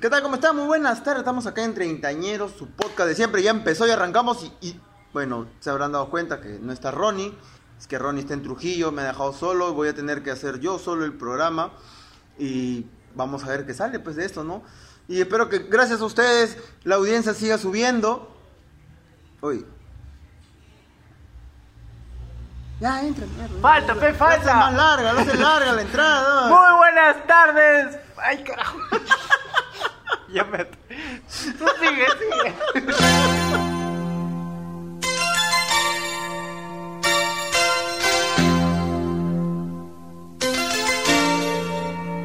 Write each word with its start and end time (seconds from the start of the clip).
¿Qué 0.00 0.10
tal? 0.10 0.22
¿Cómo 0.22 0.34
están? 0.34 0.56
Muy 0.56 0.66
buenas 0.66 1.04
tardes. 1.04 1.20
Estamos 1.20 1.46
acá 1.46 1.62
en 1.62 1.72
Treintañeros, 1.72 2.50
su 2.58 2.68
podcast 2.68 3.08
de 3.10 3.14
siempre. 3.14 3.42
Ya 3.44 3.50
empezó 3.50 3.86
y 3.86 3.90
arrancamos. 3.90 4.42
Y, 4.42 4.66
y, 4.66 4.80
bueno, 5.12 5.46
se 5.60 5.70
habrán 5.70 5.92
dado 5.92 6.10
cuenta 6.10 6.40
que 6.40 6.58
no 6.60 6.72
está 6.72 6.90
Ronnie. 6.90 7.32
Es 7.78 7.86
que 7.86 7.96
Ronnie 7.96 8.22
está 8.22 8.34
en 8.34 8.42
Trujillo, 8.42 8.90
me 8.90 9.02
ha 9.02 9.06
dejado 9.06 9.32
solo. 9.32 9.74
Voy 9.74 9.86
a 9.88 9.94
tener 9.94 10.24
que 10.24 10.32
hacer 10.32 10.58
yo 10.58 10.80
solo 10.80 11.04
el 11.04 11.12
programa. 11.12 11.70
Y 12.38 12.86
vamos 13.14 13.44
a 13.44 13.48
ver 13.48 13.66
qué 13.66 13.74
sale 13.74 14.00
pues 14.00 14.16
de 14.16 14.24
esto, 14.24 14.42
¿no? 14.42 14.62
Y 15.06 15.20
espero 15.20 15.48
que 15.48 15.60
gracias 15.60 16.00
a 16.00 16.06
ustedes 16.06 16.58
la 16.82 16.96
audiencia 16.96 17.32
siga 17.32 17.56
subiendo. 17.56 18.34
Uy. 19.42 19.64
Ya, 22.80 23.02
entra, 23.02 23.26
mierda. 23.26 23.60
Falta, 23.60 23.94
pe, 23.94 24.10
Lo 24.10 24.18
falta. 24.18 24.54
más 24.56 24.74
larga, 24.74 25.12
lo 25.12 25.20
hace 25.20 25.36
larga 25.36 25.72
la 25.72 25.82
entrada. 25.82 26.48
Muy 26.48 26.78
buenas 26.78 27.26
tardes. 27.28 27.98
Ay, 28.16 28.42
carajo. 28.42 28.78
ya 30.32 30.44
me. 30.44 30.64
Tú 30.64 31.66
sigue, 31.80 32.06
sigue. 32.18 32.50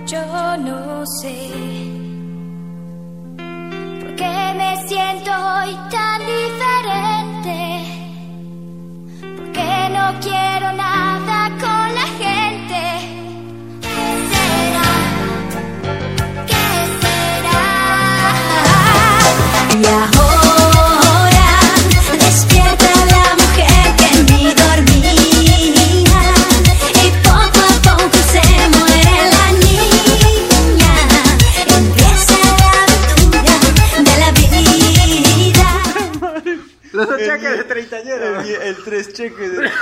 Yo 0.06 0.58
no 0.58 1.06
sé 1.22 1.38
por 4.00 4.16
qué 4.16 4.36
me 4.58 4.88
siento 4.88 5.32
hoy 5.32 5.78
tan 5.90 6.20
diferente. 6.36 7.58
Porque 9.38 9.68
no 9.96 10.06
quiero 10.22 10.68
nada 10.74 11.50
con 11.62 11.83
El, 38.52 38.84
tres 38.84 39.14
cheques 39.14 39.58
de... 39.58 39.72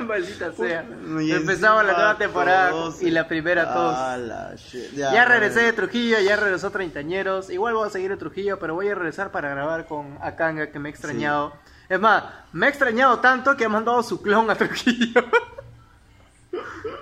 Maldita 0.00 0.52
sea. 0.52 0.84
Y 1.20 1.32
Empezaba 1.32 1.82
la 1.82 1.92
nueva 1.92 2.18
temporada 2.18 2.70
todos- 2.70 3.02
y 3.02 3.10
la 3.10 3.28
primera 3.28 3.72
todos. 3.72 3.94
Ah. 3.96 4.52
Ya 4.94 5.24
regresé 5.24 5.60
de 5.62 5.72
Trujillo, 5.72 6.18
ya 6.20 6.36
regresó 6.36 6.70
Treintañeros. 6.70 7.50
Igual 7.50 7.74
voy 7.74 7.86
a 7.86 7.90
seguir 7.90 8.10
en 8.12 8.18
Trujillo, 8.18 8.58
pero 8.58 8.74
voy 8.74 8.88
a 8.88 8.94
regresar 8.94 9.30
para 9.30 9.50
grabar 9.50 9.86
con 9.86 10.18
Akanga, 10.22 10.70
que 10.70 10.78
me 10.78 10.88
he 10.88 10.92
extrañado. 10.92 11.52
Es 11.88 12.00
más, 12.00 12.24
me 12.52 12.66
he 12.66 12.70
extrañado 12.70 13.18
tanto 13.20 13.56
que 13.56 13.64
ha 13.64 13.68
mandado 13.68 14.02
su 14.02 14.20
clon 14.20 14.50
a 14.50 14.54
Trujillo. 14.54 15.24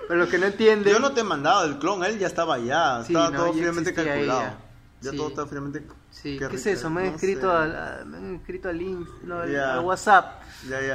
Pero 0.09 0.21
lo 0.21 0.29
que 0.29 0.37
no 0.37 0.45
entiende. 0.45 0.89
Yo 0.89 0.99
no 0.99 1.11
te 1.11 1.19
he 1.19 1.23
mandado 1.23 1.65
el 1.65 1.79
clon, 1.79 2.01
él 2.05 2.17
ya 2.17 2.27
estaba 2.27 2.55
allá. 2.55 3.03
Sí, 3.03 3.11
estaba 3.13 3.29
no, 3.29 3.37
todo 3.43 3.53
fríamente 3.53 3.93
calculado. 3.93 4.39
ella. 4.41 4.57
Ya 5.01 5.11
Sí. 5.11 5.17
todo 5.17 5.27
estaba 5.27 5.47
fríamente. 5.47 5.83
Sí, 6.11 6.37
Qué 6.39 6.47
¿qué, 6.47 6.55
es 6.55 6.65
eso? 6.65 6.89
Me 6.89 7.01
han 7.01 7.07
no 7.09 7.15
escrito, 7.15 7.51
al, 7.51 7.75
a- 7.75 8.03
me 8.05 8.17
han 8.17 8.35
escrito 8.35 8.69
al 8.69 8.77
link, 8.77 9.07
no, 9.23 9.39
al, 9.41 9.51
Ya. 9.51 9.73
al 9.73 9.79
WhatsApp. 9.81 10.41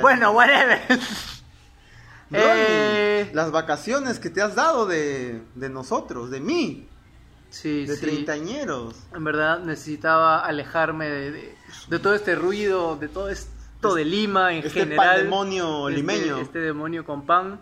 Bueno, 0.00 0.32
whatever. 0.32 0.80
Ronnie, 2.30 2.42
eh, 2.66 3.30
Las 3.34 3.50
vacaciones 3.50 4.18
que 4.18 4.30
te 4.30 4.40
has 4.42 4.55
dado 4.55 4.86
de, 4.86 5.42
de 5.55 5.68
nosotros, 5.68 6.30
de 6.30 6.40
mí, 6.40 6.88
sí, 7.50 7.84
de 7.86 7.94
sí. 7.94 8.00
treintañeros. 8.00 8.96
En 9.14 9.22
verdad 9.24 9.60
necesitaba 9.60 10.40
alejarme 10.40 11.08
de, 11.08 11.30
de- 11.30 11.55
de 11.88 11.98
todo 11.98 12.14
este 12.14 12.34
ruido, 12.34 12.96
de 12.96 13.08
todo 13.08 13.28
esto 13.28 13.94
de 13.94 14.05
Lima 14.05 14.52
en 14.55 14.58
este 14.67 14.80
general. 14.80 15.20
Este- 15.90 15.96
limeño. 15.96 16.39
Este, 16.39 16.58
demonio 16.61 17.05
con 17.05 17.27
pan 17.27 17.61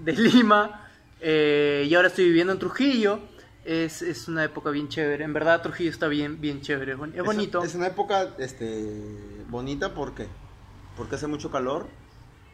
de 0.00 0.12
Lima. 0.14 0.86
Eh, 1.20 1.86
y 1.88 1.94
ahora 1.94 2.08
estoy 2.08 2.24
viviendo 2.24 2.52
en 2.52 2.58
Trujillo. 2.58 3.20
Es, 3.64 4.02
es 4.02 4.26
una 4.28 4.44
época 4.44 4.70
bien 4.70 4.88
chévere. 4.88 5.22
En 5.24 5.32
verdad 5.32 5.62
Trujillo 5.62 5.90
está 5.90 6.08
bien, 6.08 6.40
bien 6.40 6.60
chévere. 6.60 6.92
Es 6.92 6.98
boni- 6.98 7.16
es 7.16 7.22
bonito. 7.24 7.62
Es 7.62 7.74
una 7.74 7.86
época 7.88 8.28
este, 8.38 9.44
bonita, 9.48 9.94
¿por 9.94 10.14
qué? 10.14 10.26
Porque 10.96 11.14
hace 11.14 11.26
mucho 11.28 11.50
calor. 11.50 11.86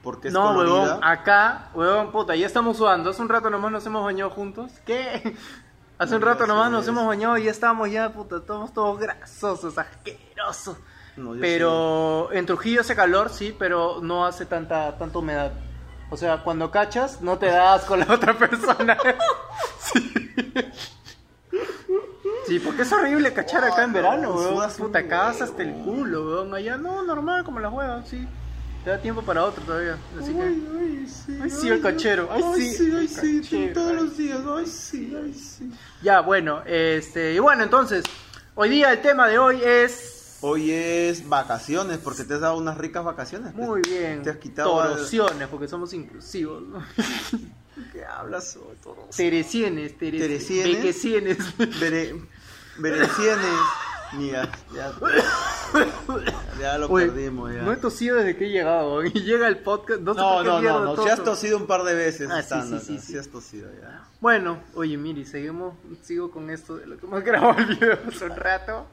Porque 0.03 0.29
es 0.29 0.35
No, 0.35 0.55
colorida. 0.55 0.75
huevón, 0.83 1.01
acá, 1.05 1.71
huevón, 1.75 2.13
puta, 2.13 2.37
ya 2.37 2.47
estamos 2.47 2.77
sudando. 2.77 3.11
Hace 3.11 3.21
un 3.23 3.29
rato 3.29 3.51
nomás 3.51 3.73
nos 3.73 3.85
hemos 3.87 4.05
bañado 4.05 4.31
juntos. 4.31 4.71
¿Qué? 4.87 5.35
Hace 5.99 6.15
un 6.15 6.21
No, 6.21 6.27
rato 6.29 6.45
ya 6.45 6.47
nomás 6.47 6.71
nos 6.71 6.87
hemos 6.87 7.05
bañado 7.07 7.37
y 7.39 7.45
ya 7.45 7.51
estamos 7.51 7.91
ya, 7.91 8.13
puta, 8.13 8.37
estamos 8.37 8.73
todos 8.73 9.01
grasosos, 9.01 9.77
asquerosos. 9.79 10.77
No, 11.17 11.33
Pero 11.41 12.31
en 12.33 12.47
Trujillo 12.47 12.83
hace 12.83 12.95
calor, 12.95 13.31
sí, 13.31 13.53
pero 13.59 13.99
no 14.01 14.25
hace 14.25 14.47
tanta, 14.47 14.97
tanta 14.97 15.19
humedad. 15.19 15.51
O 16.11 16.17
sea, 16.17 16.45
cuando 16.45 16.71
cachas, 16.71 17.21
no 17.21 17.37
te 17.39 17.47
das 17.47 17.83
con 17.85 17.99
la 17.99 18.13
otra 18.15 18.39
persona. 18.39 18.97
sí. 19.81 20.15
Sí, 22.49 22.59
porque 22.59 22.83
es 22.83 22.93
horrible 22.93 23.33
cachar 23.33 23.63
acá 23.65 23.85
en 23.85 23.93
verano, 23.93 24.23
no, 24.31 24.35
weón. 24.35 24.55
sudas 24.57 24.75
Puta, 24.75 24.99
huevo. 25.01 25.15
hasta 25.45 25.63
el 25.63 25.73
culo, 25.75 26.27
weón. 26.27 26.55
Allá 26.55 26.77
no, 26.77 27.03
normal, 27.03 27.45
como 27.45 27.61
las 27.61 27.73
huevas, 27.73 28.09
sí. 28.09 28.27
Te 28.85 28.91
da 28.91 28.99
tiempo 29.01 29.23
para 29.23 29.45
otro 29.45 29.63
todavía. 29.65 29.99
Así 30.19 30.33
que. 30.33 30.41
Ay, 30.41 30.69
ay, 30.81 31.07
sí, 31.09 31.39
Ay, 31.43 31.51
sí, 31.51 31.69
el 31.69 31.81
cachero. 31.83 32.29
Ay, 32.31 32.43
sí, 32.55 32.73
sí, 32.75 32.93
ay, 32.97 33.09
sí, 33.09 33.41
cachero, 33.43 33.73
todos 33.75 33.91
ay. 33.91 33.97
los 33.97 34.17
días. 34.17 34.39
Ay, 34.49 34.67
sí, 34.67 35.17
ay, 35.23 35.35
sí. 35.35 35.71
Ya, 36.03 36.21
bueno, 36.21 36.63
este. 36.65 37.35
Y 37.35 37.39
bueno, 37.41 37.65
entonces, 37.65 38.05
hoy 38.55 38.69
día 38.71 38.93
el 38.93 39.01
tema 39.03 39.27
de 39.29 39.39
hoy 39.39 39.61
es. 39.63 40.39
Hoy 40.41 40.71
es 40.71 41.29
vacaciones, 41.29 41.99
porque 41.99 42.23
te 42.23 42.35
has 42.35 42.41
dado 42.41 42.57
unas 42.57 42.79
ricas 42.79 43.05
vacaciones. 43.05 43.53
pues. 43.55 43.67
Muy 43.69 43.83
bien. 43.83 44.23
Te 44.23 44.31
has 44.31 44.37
quitado 44.37 44.71
Torociones, 44.81 45.49
porque 45.49 45.67
somos 45.67 45.93
inclusivos, 45.93 46.63
¿no? 46.63 46.81
¿Qué 47.93 48.05
hablas 48.05 48.57
hoy, 48.57 48.77
todos? 48.83 49.11
Teresienes, 49.17 49.99
teres- 49.99 50.21
Teresienes. 50.21 50.77
bequesienes. 50.77 51.39
Bere, 52.79 52.97
berencienes. 52.99 53.47
Mira, 54.15 54.49
ya, 54.75 54.91
ya 56.59 56.79
lo 56.79 56.89
Oye, 56.89 57.07
perdimos. 57.07 57.53
Ya. 57.55 57.63
No 57.63 57.73
he 57.73 57.77
tosido 57.77 58.17
desde 58.17 58.37
que 58.37 58.47
he 58.47 58.51
llegado. 58.51 59.05
Y 59.05 59.11
llega 59.21 59.49
el 59.49 59.59
podcast. 59.59 60.01
No, 60.01 60.15
sé 60.15 60.21
No, 60.21 60.29
por 60.35 60.43
qué 60.45 60.49
no, 60.51 60.61
no, 60.85 60.97
no. 60.97 61.03
Si 61.03 61.09
has 61.11 61.23
tosido 61.23 61.57
un 61.59 61.67
par 61.67 61.83
de 61.85 61.95
veces, 61.95 62.29
Ah, 62.31 62.43
sí, 62.43 62.55
sí, 62.69 62.79
sí, 62.81 62.99
sí. 62.99 63.19
has 63.19 63.29
tosido 63.29 63.69
ya. 63.81 64.05
Bueno, 64.21 64.63
oye, 64.75 64.97
mire, 64.97 65.25
seguimos. 65.27 65.75
Sigo 66.03 66.31
con 66.31 66.51
esto 66.51 66.77
de 66.77 66.87
lo 66.87 66.97
que 66.99 67.07
hemos 67.07 67.23
grabado 67.25 67.59
el 67.59 67.67
video 67.77 67.99
hace 68.09 68.25
un 68.25 68.37
rato. 68.37 68.87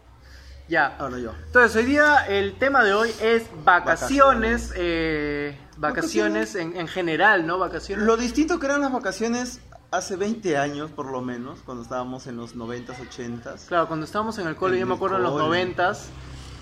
Ya. 0.67 0.95
Ahora 0.97 1.19
yo. 1.19 1.31
Entonces, 1.45 1.75
hoy 1.77 1.85
día 1.85 2.25
el 2.27 2.57
tema 2.57 2.83
de 2.83 2.93
hoy 2.93 3.11
es 3.21 3.43
vacaciones. 3.63 4.69
Vacaciones. 4.69 4.73
eh, 4.75 5.57
vacaciones 5.77 6.55
en, 6.55 6.75
en 6.75 6.87
general, 6.87 7.45
¿no? 7.45 7.59
Vacaciones. 7.59 8.03
Lo 8.05 8.17
distinto 8.17 8.59
que 8.59 8.65
eran 8.65 8.81
las 8.81 8.91
vacaciones 8.91 9.59
hace 9.97 10.15
20 10.15 10.57
años, 10.57 10.91
por 10.91 11.07
lo 11.11 11.21
menos, 11.21 11.59
cuando 11.65 11.83
estábamos 11.83 12.27
en 12.27 12.37
los 12.37 12.55
90s, 12.55 12.95
80s. 12.97 13.65
Claro, 13.67 13.87
cuando 13.87 14.05
estábamos 14.05 14.37
en 14.37 14.47
el 14.47 14.55
cole, 14.55 14.75
En 14.75 14.81
yo 14.81 14.87
me 14.87 14.93
acuerdo 14.95 15.17
en 15.17 15.23
los 15.23 15.31
cole. 15.31 15.43
noventas, 15.45 16.07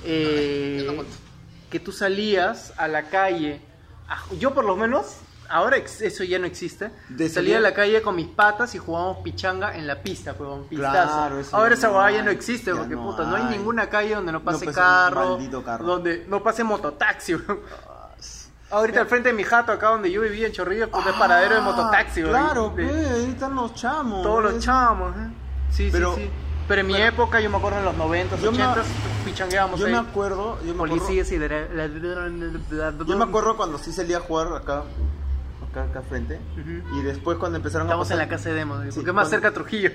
eh, 0.06 1.04
que 1.70 1.80
tú 1.80 1.92
salías 1.92 2.74
a 2.78 2.88
la 2.88 3.04
calle. 3.10 3.62
Ah, 4.08 4.22
Yo 4.40 4.54
por 4.54 4.66
lo 4.66 4.76
menos, 4.76 5.18
ahora 5.50 5.78
ex- 5.78 6.02
eso 6.02 6.24
ya 6.24 6.38
no 6.40 6.46
existe. 6.46 6.92
De 7.10 7.30
salía 7.30 7.58
a 7.58 7.62
la 7.62 7.74
calle 7.74 8.02
con 8.02 8.16
mis 8.16 8.28
patas 8.28 8.76
y 8.76 8.78
jugábamos 8.78 9.18
pichanga 9.24 9.76
en 9.76 9.88
la 9.88 10.02
pista, 10.04 10.34
pues, 10.36 10.50
un 10.50 10.66
pistazo. 10.68 10.92
Claro, 11.14 11.40
eso 11.40 11.56
ahora 11.56 11.74
esa 11.74 11.88
no 11.88 11.94
huevada 11.94 12.12
ya 12.12 12.20
hay, 12.20 12.26
no 12.26 12.32
existe, 12.32 12.72
ya 12.72 12.78
porque 12.78 12.96
no 12.96 13.04
puta, 13.10 13.24
no 13.24 13.36
hay 13.36 13.44
hay. 13.44 13.58
ninguna 13.58 13.90
calle 13.90 14.16
donde 14.16 14.32
no 14.32 14.44
pase 14.44 14.66
carro, 14.72 15.40
carro. 15.66 15.86
donde 15.86 16.26
no 16.28 16.44
pase 16.44 16.64
mototaxi. 16.64 17.36
Ahorita 18.74 19.02
al 19.02 19.08
frente 19.08 19.30
de 19.30 19.36
mi 19.36 19.44
jato, 19.44 19.72
acá 19.72 19.90
donde 19.90 20.12
yo 20.12 20.22
vivía 20.22 20.48
en 20.48 20.54
Chorrillos, 20.54 20.90
pues 20.90 21.06
es 21.06 21.14
paradero 21.14 21.56
de 21.56 21.62
mototaxi. 21.62 22.22
Ah, 22.22 22.28
Claro, 22.30 22.72
pues, 22.74 22.90
ahí 22.92 23.30
están 23.32 23.54
los 23.56 23.74
chamos. 23.76 24.24
todos 24.24 24.44
los 24.44 24.60
chamos, 24.60 25.16
¿eh? 25.16 25.30
Sí, 25.70 25.90
Pero- 25.92 26.16
sí, 26.16 26.24
sí. 26.24 26.30
Pero 26.68 26.82
en 26.82 26.88
mi 26.88 26.94
pero- 26.94 27.06
época, 27.06 27.40
yo 27.42 27.50
me 27.50 27.58
acuerdo 27.58 27.80
en 27.80 27.86
los 27.86 27.96
90s, 27.96 28.40
Yo 28.42 28.52
me- 28.52 28.58
80s, 28.64 28.86
pichangueábamos 29.26 29.80
Yo 29.80 29.86
ahí. 29.86 29.92
me 29.92 29.98
acuerdo, 30.00 30.58
yo 30.62 30.68
me 30.68 30.72
acuerdo, 30.84 30.96
Policías 30.96 31.32
y... 31.32 31.38
de- 31.38 33.04
yo 33.06 33.18
me 33.18 33.24
acuerdo 33.26 33.58
cuando 33.58 33.78
sí 33.78 33.92
salía 33.92 34.18
a 34.18 34.22
jugar 34.22 34.48
acá, 34.54 34.84
acá, 35.70 35.84
acá 35.84 36.02
frente. 36.02 36.40
Y 36.96 37.02
después 37.04 37.38
cuando 37.38 37.58
empezaron 37.58 37.86
Estamos 37.88 38.10
a 38.10 38.14
en 38.14 38.20
pasar... 38.20 38.28
la 38.28 38.36
casa 38.38 38.50
de 38.50 38.56
Demo, 38.56 38.76
porque 38.76 38.92
Sí, 38.92 39.00
es 39.06 39.14
más 39.14 39.30
cerca 39.30 39.50
a 39.50 39.52
Trujillo. 39.52 39.90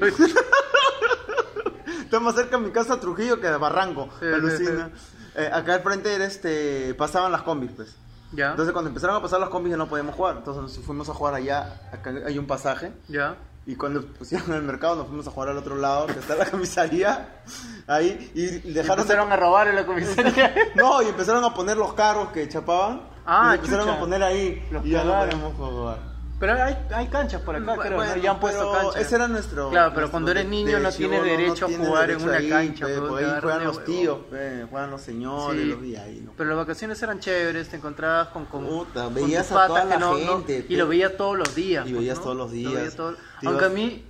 Está 2.05 2.21
más 2.21 2.35
cerca 2.37 2.59
de 2.59 2.63
mi 2.65 2.71
casa 2.71 3.01
Trujillo 3.01 3.41
que 3.41 3.49
de 3.49 3.57
Barranco. 3.57 4.09
Sí, 4.21 4.27
alucina. 4.27 4.91
Eh, 5.35 5.51
acá 5.53 5.75
al 5.75 5.83
frente 5.83 6.15
era 6.15 6.25
este, 6.27 6.95
pasaban 6.95 7.33
las 7.33 7.43
combis, 7.43 7.71
pues. 7.73 7.97
Ya, 8.33 8.51
Entonces 8.51 8.73
cuando 8.73 8.89
empezaron 8.89 9.17
a 9.17 9.23
pasar 9.23 9.41
las 9.41 9.49
combis 9.49 9.71
ya 9.73 9.77
no 9.77 9.89
podíamos 9.89 10.15
jugar. 10.15 10.37
Entonces 10.39 10.63
nos 10.63 10.79
fuimos 10.85 11.09
a 11.09 11.15
jugar 11.15 11.35
allá, 11.35 11.81
acá 11.93 12.13
hay 12.27 12.39
un 12.39 12.47
pasaje. 12.47 12.93
ya. 13.09 13.37
Y 13.67 13.77
cuando 13.77 14.03
pusieron 14.03 14.51
el 14.55 14.63
mercado 14.63 14.97
nos 14.97 15.09
fuimos 15.09 15.27
a 15.29 15.31
jugar 15.31 15.51
al 15.51 15.59
otro 15.59 15.77
lado, 15.77 16.07
que 16.07 16.19
está 16.19 16.35
la 16.37 16.47
comisaría. 16.51 17.43
Ahí, 17.87 18.31
y 18.35 18.47
dejaron 18.73 18.97
de- 18.97 19.03
empezaron 19.13 19.31
a 19.33 19.37
robar 19.37 19.69
en 19.69 19.75
la 19.75 19.85
comisaría. 19.85 20.55
No, 20.75 21.03
y 21.03 21.09
empezaron 21.09 21.45
a 21.45 21.53
poner 21.53 21.77
los 21.77 21.93
carros 21.93 22.31
que 22.31 22.49
chapaban. 22.49 23.03
Ah, 23.27 23.51
y 23.53 23.55
empezaron 23.57 23.85
chucha. 23.85 23.97
a 23.99 24.01
poner 24.01 24.23
ahí. 24.23 24.67
Los 24.71 24.87
y 24.87 24.91
ya 24.91 25.05
no 25.05 25.19
podíamos 25.21 25.55
jugar. 25.55 25.99
Pero 26.41 26.53
hay, 26.63 26.77
hay 26.95 27.07
canchas 27.09 27.41
por 27.43 27.57
acá, 27.57 27.77
creo, 27.77 27.91
¿no? 27.91 27.97
Bueno, 27.97 28.17
ya 28.17 28.31
han 28.31 28.39
puesto 28.41 28.73
canchas. 28.73 28.97
Ese 29.03 29.17
era 29.17 29.27
nuestro. 29.27 29.71
Claro, 29.71 29.89
pero 29.91 30.01
nuestro 30.03 30.11
cuando 30.13 30.31
eres 30.31 30.47
niño 30.47 30.77
de 30.77 30.83
no 30.85 30.93
tienes 30.93 31.23
derecho 31.25 31.67
a 31.67 31.69
jugar 31.69 32.11
en 32.11 32.23
una 32.23 32.37
ahí, 32.37 32.49
cancha, 32.49 32.87
pe, 32.87 33.01
pues, 33.01 33.25
ahí 33.27 33.41
juegan 33.41 33.65
los 33.65 33.85
tíos, 33.85 34.19
pe, 34.31 34.67
juegan 34.71 34.91
los 34.91 35.01
señores, 35.03 35.61
Sí. 35.63 35.67
los 35.69 35.83
días 35.83 36.03
ahí, 36.05 36.21
¿no? 36.25 36.33
Pero 36.37 36.51
las 36.51 36.59
vacaciones 36.59 37.03
eran 37.03 37.19
chéveres, 37.19 37.69
te 37.69 37.77
encontrabas 37.77 38.29
con, 38.29 38.45
con, 38.47 38.65
Puta, 38.67 39.05
con 39.05 39.15
veías 39.15 39.49
tus 39.49 39.57
a 39.57 39.61
patas 39.67 39.69
toda 39.69 39.83
que 39.83 40.01
la 40.25 40.27
gente, 40.29 40.67
y 40.69 40.77
lo 40.77 40.87
veías 40.87 41.17
todos 41.17 41.37
los 41.37 41.55
días. 41.57 41.87
Y 41.87 41.91
pues, 41.91 42.01
veías 42.03 42.21
todos 42.21 42.37
los 42.37 42.53
Lo 42.53 42.57
días. 42.57 42.95
todo- 42.95 43.17
Aunque 43.45 43.65
a 43.65 43.69
mí, 43.71 44.05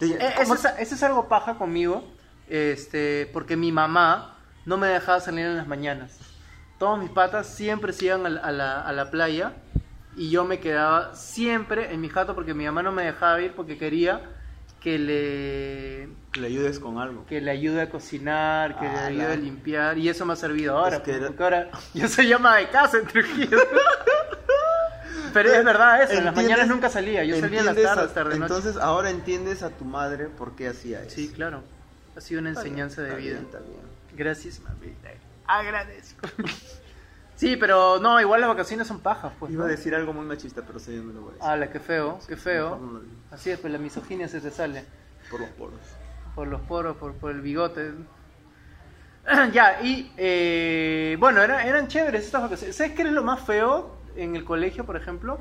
eh, 0.00 0.34
¿cómo 0.36 0.54
eso, 0.54 0.68
es, 0.68 0.74
eso 0.78 0.94
es 0.94 1.02
algo 1.02 1.28
paja 1.28 1.54
conmigo, 1.58 2.04
este, 2.48 3.28
porque 3.32 3.56
mi 3.56 3.72
mamá 3.72 4.36
no 4.66 4.76
me 4.76 4.86
dejaba 4.86 5.18
salir 5.18 5.46
en 5.46 5.56
las 5.56 5.66
mañanas. 5.66 6.16
Todos 6.78 6.98
mis 6.98 7.10
patas 7.10 7.46
siempre 7.48 7.92
se 7.92 8.04
iban 8.06 8.24
a 8.26 8.28
la, 8.28 8.40
a 8.40 8.52
la, 8.52 8.80
a 8.82 8.92
la 8.92 9.10
playa 9.10 9.52
y 10.16 10.30
yo 10.30 10.44
me 10.44 10.60
quedaba 10.60 11.14
siempre 11.14 11.92
en 11.92 12.00
mi 12.00 12.08
jato 12.08 12.34
porque 12.34 12.54
mi 12.54 12.64
mamá 12.66 12.82
no 12.82 12.92
me 12.92 13.04
dejaba 13.04 13.40
ir 13.40 13.52
porque 13.54 13.78
quería 13.78 14.20
que 14.80 14.98
le 14.98 16.08
que 16.32 16.40
le 16.40 16.46
ayudes 16.48 16.78
con 16.80 16.98
algo. 16.98 17.24
que 17.26 17.40
le 17.40 17.50
ayude 17.50 17.82
a 17.82 17.88
cocinar, 17.90 18.78
que 18.78 18.84
le 18.86 18.90
Ah, 18.96 19.06
ayude 19.06 19.22
la- 19.28 19.32
a 19.32 19.36
limpiar 19.36 19.98
y 19.98 20.08
eso 20.08 20.26
me 20.26 20.32
ha 20.32 20.36
servido 20.36 20.76
ahora, 20.76 20.96
Es 20.96 21.02
que 21.02 21.12
era- 21.12 21.26
porque 21.28 21.42
ahora 21.44 21.70
yo 21.94 22.08
soy 22.08 22.26
llama 22.28 22.56
de 22.56 22.68
casa 22.68 22.98
en 22.98 23.06
Trujillo. 23.06 23.58
Pero 25.32 25.50
es 25.50 25.64
verdad 25.64 26.02
eso, 26.02 26.12
en 26.12 26.24
las 26.24 26.28
¿Entiendes? 26.34 26.56
mañana 26.58 26.66
nunca 26.74 26.90
salía, 26.90 27.24
yo 27.24 27.38
salía 27.40 27.60
en 27.60 27.66
las 27.66 27.76
¿Entiendes 27.76 27.94
tardes, 27.96 28.10
a- 28.10 28.14
tarde 28.14 28.38
noche. 28.38 28.54
Entonces 28.54 28.76
ahora 28.82 29.08
entiendes 29.10 29.62
a 29.62 29.70
tu 29.70 29.84
madre 29.86 30.26
por 30.26 30.54
qué 30.56 30.68
hacía 30.68 31.00
eso. 31.02 31.14
Sí, 31.16 31.30
claro. 31.30 31.62
Ha 32.16 32.20
sido 32.20 32.40
una 32.40 32.50
Está 32.50 32.62
bien, 32.64 32.72
enseñanza 32.74 33.00
de 33.02 33.08
está 33.08 33.18
vida. 33.18 33.32
bien, 33.34 33.44
está 33.46 33.58
bien. 33.60 33.80
Gracias, 34.14 34.60
mami. 34.60 34.94
Agradezco. 35.46 36.28
Sí, 37.36 37.56
pero 37.56 37.98
no, 37.98 38.20
igual 38.20 38.40
las 38.40 38.48
vacaciones 38.50 38.86
son 38.86 39.00
pajas, 39.00 39.32
pues. 39.38 39.52
Iba 39.52 39.64
a 39.64 39.68
decir 39.68 39.94
algo 39.94 40.12
muy 40.12 40.24
machista, 40.24 40.62
pero 40.66 40.78
sí, 40.78 40.94
yo 40.94 41.02
no 41.02 41.12
lo 41.12 41.20
voy 41.22 41.34
a 41.40 41.56
decir. 41.56 41.72
Qué 41.72 41.80
feo, 41.80 42.18
qué 42.28 42.36
feo. 42.36 42.76
No 42.80 42.92
lo 42.92 43.00
digo. 43.00 43.12
Así 43.30 43.50
es, 43.50 43.58
pues 43.58 43.72
la 43.72 43.78
misoginia 43.78 44.28
se 44.28 44.40
te 44.40 44.50
sale. 44.50 44.84
Por 45.30 45.40
los 45.40 45.48
poros. 45.50 45.80
Por 46.34 46.48
los 46.48 46.60
poros, 46.62 46.96
por, 46.96 47.14
por 47.14 47.30
el 47.32 47.40
bigote. 47.40 47.92
ya, 49.52 49.80
y 49.82 50.12
eh, 50.16 51.16
bueno, 51.18 51.42
era- 51.42 51.64
eran 51.66 51.88
chéveres 51.88 52.24
estas 52.24 52.42
vacaciones. 52.42 52.76
¿Sabes 52.76 52.92
qué 52.92 53.02
es 53.02 53.12
lo 53.12 53.22
más 53.22 53.40
feo 53.40 53.96
en 54.16 54.36
el 54.36 54.44
colegio, 54.44 54.84
por 54.84 54.96
ejemplo? 54.96 55.40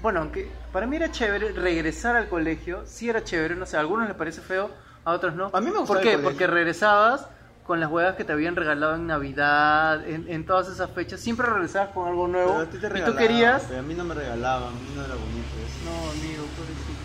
Bueno, 0.00 0.20
aunque 0.20 0.48
para 0.72 0.86
mí 0.86 0.96
era 0.96 1.10
chévere 1.10 1.52
regresar 1.52 2.14
al 2.16 2.28
colegio, 2.28 2.82
sí 2.86 3.08
era 3.08 3.24
chévere, 3.24 3.56
no 3.56 3.66
sé, 3.66 3.76
a 3.76 3.80
algunos 3.80 4.06
les 4.06 4.16
parece 4.16 4.40
feo, 4.40 4.70
a 5.04 5.12
otros 5.12 5.34
no. 5.34 5.50
A 5.52 5.60
mí 5.60 5.70
me 5.70 5.78
gustaba 5.78 6.00
¿Por 6.00 6.08
qué? 6.08 6.18
Porque 6.18 6.46
regresabas 6.46 7.26
con 7.68 7.80
las 7.80 7.90
huevas 7.90 8.16
que 8.16 8.24
te 8.24 8.32
habían 8.32 8.56
regalado 8.56 8.94
en 8.94 9.06
Navidad, 9.06 10.08
en, 10.08 10.24
en 10.26 10.46
todas 10.46 10.68
esas 10.68 10.90
fechas, 10.90 11.20
siempre 11.20 11.46
regresabas 11.46 11.90
con 11.90 12.08
algo 12.08 12.26
nuevo. 12.26 12.52
Pero 12.52 12.62
a 12.62 12.70
ti 12.70 12.78
te 12.78 12.86
y 12.98 13.04
tú 13.04 13.14
querías... 13.14 13.64
pero 13.68 13.80
a 13.80 13.82
mí 13.82 13.92
no 13.92 14.04
me 14.04 14.14
regalaban, 14.14 14.68
a 14.68 14.70
mí 14.70 14.92
no 14.96 15.04
era 15.04 15.14
bonito 15.14 15.54
eso. 15.66 15.84
No, 15.84 16.10
amigo, 16.10 16.44
pobrecito. 16.56 16.98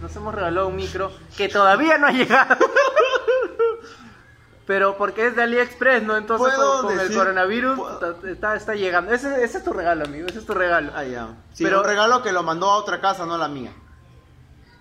Nos 0.00 0.16
hemos 0.16 0.34
regalado 0.34 0.68
un 0.68 0.76
micro 0.76 1.12
que 1.36 1.50
todavía 1.50 1.98
no 1.98 2.06
ha 2.06 2.12
llegado. 2.12 2.56
Pero 4.66 4.96
porque 4.96 5.26
es 5.26 5.36
de 5.36 5.42
AliExpress, 5.42 6.02
¿no? 6.02 6.16
Entonces 6.16 6.54
con, 6.54 6.98
el 6.98 7.14
coronavirus 7.14 7.78
está, 7.92 8.30
está, 8.30 8.56
está 8.56 8.74
llegando. 8.74 9.12
Ese, 9.12 9.44
ese 9.44 9.58
es 9.58 9.64
tu 9.64 9.72
regalo, 9.74 10.06
amigo. 10.06 10.28
Ese 10.28 10.38
es 10.38 10.46
tu 10.46 10.54
regalo. 10.54 10.92
Ah, 10.94 11.04
ya. 11.04 11.28
Sí, 11.52 11.64
Pero- 11.64 11.80
un 11.80 11.86
regalo 11.86 12.22
que 12.22 12.32
lo 12.32 12.42
mandó 12.42 12.70
a 12.70 12.76
otra 12.76 13.02
casa, 13.02 13.26
no 13.26 13.34
a 13.34 13.38
la 13.38 13.48
mía. 13.48 13.72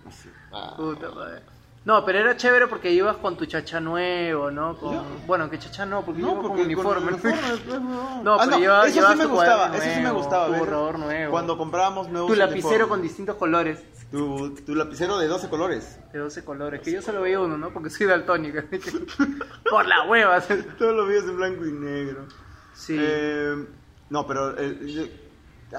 Así. 0.07 0.29
Ah. 0.53 0.75
Puta 0.77 1.09
madre. 1.11 1.56
No, 1.87 2.03
pero 2.03 2.19
era 2.19 2.35
chévere 2.35 2.67
porque 2.67 2.91
ibas 2.91 3.15
con 3.15 3.37
tu 3.37 3.45
chacha 3.45 3.79
nuevo, 3.79 4.51
¿no? 4.51 4.75
Con... 4.77 4.93
Yo- 4.93 5.03
Bueno, 5.25 5.49
que 5.49 5.57
chacha 5.57 5.85
no, 5.85 6.03
porque 6.03 6.21
No, 6.21 6.31
iba 6.33 6.41
porque 6.41 6.57
con 6.57 6.65
uniforme. 6.65 7.05
con 7.05 7.13
uniforme, 7.13 7.79
no. 7.79 8.21
No, 8.23 8.33
Ah, 8.35 8.41
pero 8.45 8.57
lleva- 8.59 8.85
eso 8.87 8.95
llevas 8.95 9.11
sí 9.13 9.17
me 9.19 9.25
gustaba, 9.25 9.55
cuaderno 9.69 9.75
eso 9.77 9.83
sí 9.85 9.95
me 9.95 10.01
nuevo, 10.03 10.17
gustaba. 10.19 10.47
tu 10.47 10.53
borrador 10.55 10.99
nuevo. 10.99 11.31
Cuando 11.31 11.57
comprábamos 11.57 12.09
nuevos 12.09 12.29
tu 12.29 12.35
lapicero 12.37 12.89
con 12.89 13.01
distintos 13.01 13.37
colores. 13.37 13.81
tu, 14.11 14.53
tu 14.65 14.75
lapicero 14.75 15.17
de 15.17 15.27
12 15.27 15.47
colores. 15.47 15.97
De 16.11 16.19
12 16.19 16.43
colores. 16.43 16.81
Que 16.81 16.91
yo 16.91 17.01
solo 17.01 17.21
veía 17.21 17.39
uno, 17.39 17.57
¿no? 17.57 17.69
Porque 17.71 17.89
soy 17.89 18.05
daltónica. 18.05 18.65
Por 19.69 19.87
la 19.87 20.03
hueva. 20.09 20.41
Todos 20.77 20.93
los 20.93 21.07
videos 21.07 21.23
en 21.25 21.37
blanco 21.37 21.65
y 21.65 21.71
negro. 21.71 22.25
Sí. 22.73 22.97
Eh, 22.99 23.65
no, 24.09 24.27
pero. 24.27 24.57
eh, 24.59 25.23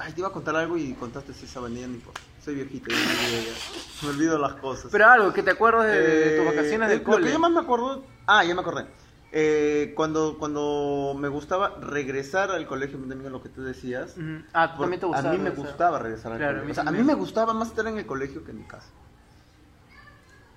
ay, 0.01 0.13
te 0.13 0.19
iba 0.21 0.29
a 0.29 0.31
contar 0.31 0.55
algo 0.55 0.77
y 0.77 0.93
contaste 0.93 1.31
esa 1.31 1.59
vanilla, 1.59 1.87
ni 1.87 1.97
por. 1.97 2.13
Soy 2.39 2.55
viejito, 2.55 2.89
ya 2.91 2.97
me 2.97 3.03
olvido, 3.03 3.53
ya. 3.53 3.53
Me 4.01 4.09
olvido 4.09 4.37
las 4.37 4.53
cosas. 4.55 4.91
Pero 4.91 5.07
algo 5.07 5.33
que 5.33 5.43
te 5.43 5.51
acuerdas 5.51 5.85
de, 5.87 5.99
de 6.01 6.37
tus 6.37 6.45
Eh, 6.45 6.55
vacaciones 6.55 6.87
eh, 6.89 6.91
del 6.93 7.03
cole. 7.03 7.19
Lo 7.19 7.25
que 7.27 7.33
yo 7.33 7.39
más 7.39 7.51
me 7.51 7.59
acuerdo. 7.59 8.05
Ah, 8.27 8.43
ya 8.43 8.55
me 8.55 8.61
acordé. 8.61 8.85
Eh, 9.31 9.93
cuando, 9.95 10.37
cuando 10.39 11.15
me 11.17 11.27
gustaba 11.27 11.75
regresar 11.81 12.49
al 12.51 12.65
colegio, 12.65 12.97
también 12.97 13.31
lo 13.31 13.43
que 13.43 13.49
tú 13.49 13.61
decías. 13.61 14.15
Ah, 14.53 14.71
por- 14.71 14.81
también 14.81 14.99
te 14.99 15.05
gustaba. 15.05 15.29
a 15.29 15.31
mí 15.31 15.37
me 15.37 15.43
regresar. 15.49 15.69
gustaba 15.71 15.99
regresar 15.99 16.31
al 16.31 16.37
Claro, 16.37 16.57
a 16.59 16.61
colegio. 16.61 16.65
mí 16.65 16.71
O 16.71 16.75
sea, 16.75 16.83
a 16.89 16.91
mí 16.91 17.03
me 17.03 17.13
gustaba 17.15 17.53
más 17.53 17.67
estar 17.69 17.85
en 17.87 17.97
el 17.97 18.05
colegio 18.05 18.43
que 18.43 18.51
en 18.51 18.57
mi 18.57 18.63
casa. 18.65 18.87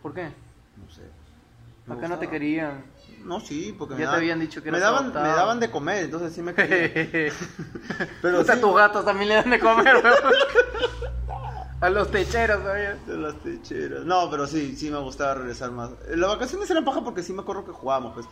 ¿Por 0.03 0.15
qué? 0.15 0.25
No 0.77 0.91
sé. 0.91 1.03
Me 1.87 1.95
Acá 1.95 2.09
no 2.09 2.19
te 2.19 2.29
querían. 2.29 2.85
No, 3.25 3.41
sí, 3.41 3.75
porque 3.79 3.95
Ya 3.95 3.99
me 3.99 4.03
te 4.03 4.07
daban- 4.07 4.19
habían 4.19 4.41
dicho 4.41 4.63
que 4.63 4.71
me 4.73 4.79
daban, 4.81 5.09
me 5.09 5.13
daban 5.29 5.61
de 5.61 5.71
comer, 5.71 6.05
entonces 6.05 6.33
sí 6.33 6.43
me. 6.43 6.53
Pero 8.23 8.39
Puta, 8.39 8.55
sí. 8.55 8.61
tus 8.61 8.75
gatos 8.77 9.05
también 9.05 9.29
le 9.29 9.35
dan 9.37 9.51
de 9.51 9.59
comer. 9.61 9.97
A 11.81 11.91
los 11.91 12.11
techeros, 12.11 12.63
¿sabes? 12.63 13.05
De 13.07 13.17
las 13.17 13.35
techeras. 13.43 14.05
No, 14.05 14.31
pero 14.31 14.47
sí, 14.47 14.77
sí 14.77 14.89
me 14.91 14.99
gustaba 14.99 15.35
regresar 15.35 15.73
más. 15.73 15.91
Las 16.15 16.29
vacaciones 16.31 16.71
eran 16.71 16.85
paja 16.85 17.03
porque 17.03 17.23
sí 17.25 17.33
me 17.33 17.43
acuerdo 17.43 17.65
que 17.65 17.73
jugábamos, 17.73 18.15
pues. 18.15 18.27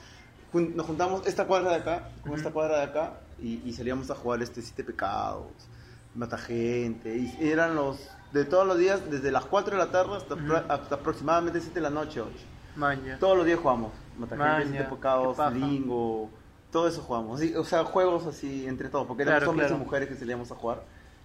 Jun- 0.53 0.75
Nos 0.75 0.87
juntamos 0.87 1.27
esta 1.27 1.47
cuadra 1.47 1.71
de 1.71 1.77
acá 1.77 2.09
con 2.23 2.35
esta 2.35 2.51
cuadra 2.51 2.79
de 2.79 2.85
acá 2.85 3.15
y, 3.41 3.61
y 3.69 3.73
salíamos 3.73 4.11
a 4.11 4.15
jugar 4.15 4.41
este 4.43 4.63
Siete 4.63 4.85
Pecados, 4.85 5.47
Mata 6.15 6.39
Gente. 6.39 7.17
Y 7.17 7.37
eran 7.41 7.75
los 7.75 7.99
de 8.33 8.45
todos 8.45 8.67
los 8.67 8.79
días, 8.79 9.01
desde 9.11 9.33
las 9.33 9.45
4 9.45 9.73
de 9.77 9.79
la 9.85 9.91
tarde 9.91 10.17
hasta, 10.17 10.37
pra- 10.37 10.65
hasta 10.69 10.95
aproximadamente 10.97 11.61
7 11.61 11.75
de 11.75 11.81
la 11.81 11.91
noche, 11.91 12.21
8. 12.21 12.33
Maña. 12.77 13.19
Todos 13.19 13.37
los 13.37 13.47
días 13.47 13.59
jugamos. 13.61 13.93
Mata 14.21 14.37
Gente, 14.37 14.49
Maña, 14.53 14.67
Siete 14.71 14.85
Pecados. 14.95 15.39
Lingo, 15.55 16.31
todo 16.71 16.87
eso 16.89 17.01
jugamos. 17.03 17.41
O 17.57 17.65
sea, 17.65 17.85
juegos 17.85 18.27
así 18.27 18.67
entre 18.67 18.89
todos, 18.89 19.07
porque 19.07 19.23
éramos 19.23 19.39
Claro, 19.41 19.51
hombres 19.51 19.69
claro. 19.69 19.83
y 19.83 19.85
mujeres 19.85 20.09
que 20.09 20.15
salíamos 20.17 20.51
a 20.53 20.55
jugar. 20.55 20.83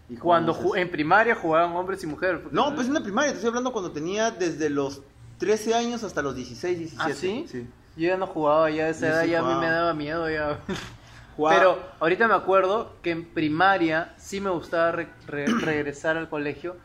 Y 0.10 0.16
Cuando 0.18 0.54
ju- 0.54 0.78
en 0.78 0.90
primaria 0.92 1.36
jugaban 1.36 1.76
hombres 1.76 2.04
y 2.04 2.08
mujeres. 2.08 2.42
no, 2.52 2.74
pues 2.76 2.88
en 2.88 2.94
la 2.94 3.02
primaria, 3.02 3.32
te 3.32 3.38
estoy 3.38 3.50
hablando 3.50 3.72
cuando 3.74 3.92
tenía 3.92 4.30
desde 4.32 4.70
los 4.70 5.02
13 5.40 5.74
años 5.74 6.04
hasta 6.04 6.22
los 6.22 6.36
16, 6.36 6.78
17. 6.78 7.12
¿Ah, 7.12 7.16
sí? 7.16 7.46
Sí. 7.52 7.68
Yo 7.98 8.08
ya 8.10 8.18
no 8.18 8.28
jugaba, 8.28 8.70
ya 8.70 8.86
de 8.86 8.92
esa 8.92 9.08
edad 9.08 9.24
sí 9.24 9.30
ya 9.32 9.40
a 9.40 9.44
mí 9.44 9.60
me 9.60 9.70
daba 9.70 9.94
miedo 9.94 10.30
ya. 10.30 10.60
Jugaba- 11.36 11.58
Pero 11.58 11.80
ahorita 12.00 12.28
me 12.28 12.34
acuerdo 12.36 12.94
que 13.02 13.12
en 13.12 13.26
primaria 13.26 14.14
sí 14.18 14.40
me 14.40 14.50
gustaba 14.52 14.92
re- 14.92 15.10
re- 15.28 15.46
regresar 15.62 16.16
al 16.18 16.30
colegio, 16.30 16.76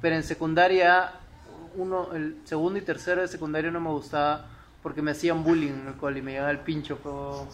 pero 0.00 0.14
en 0.16 0.22
secundaria, 0.22 1.12
uno, 1.76 2.12
el 2.14 2.36
segundo 2.44 2.78
y 2.78 2.82
tercero 2.82 3.20
de 3.22 3.28
secundaria 3.28 3.70
no 3.70 3.80
me 3.80 3.90
gustaba 3.90 4.46
porque 4.82 5.02
me 5.02 5.10
hacían 5.12 5.42
bullying 5.44 5.72
en 5.72 5.86
el 5.88 5.94
cole 5.94 6.20
y 6.20 6.22
me 6.22 6.32
llegaba 6.32 6.50
el 6.50 6.60
pincho, 6.60 6.96
po. 6.98 7.46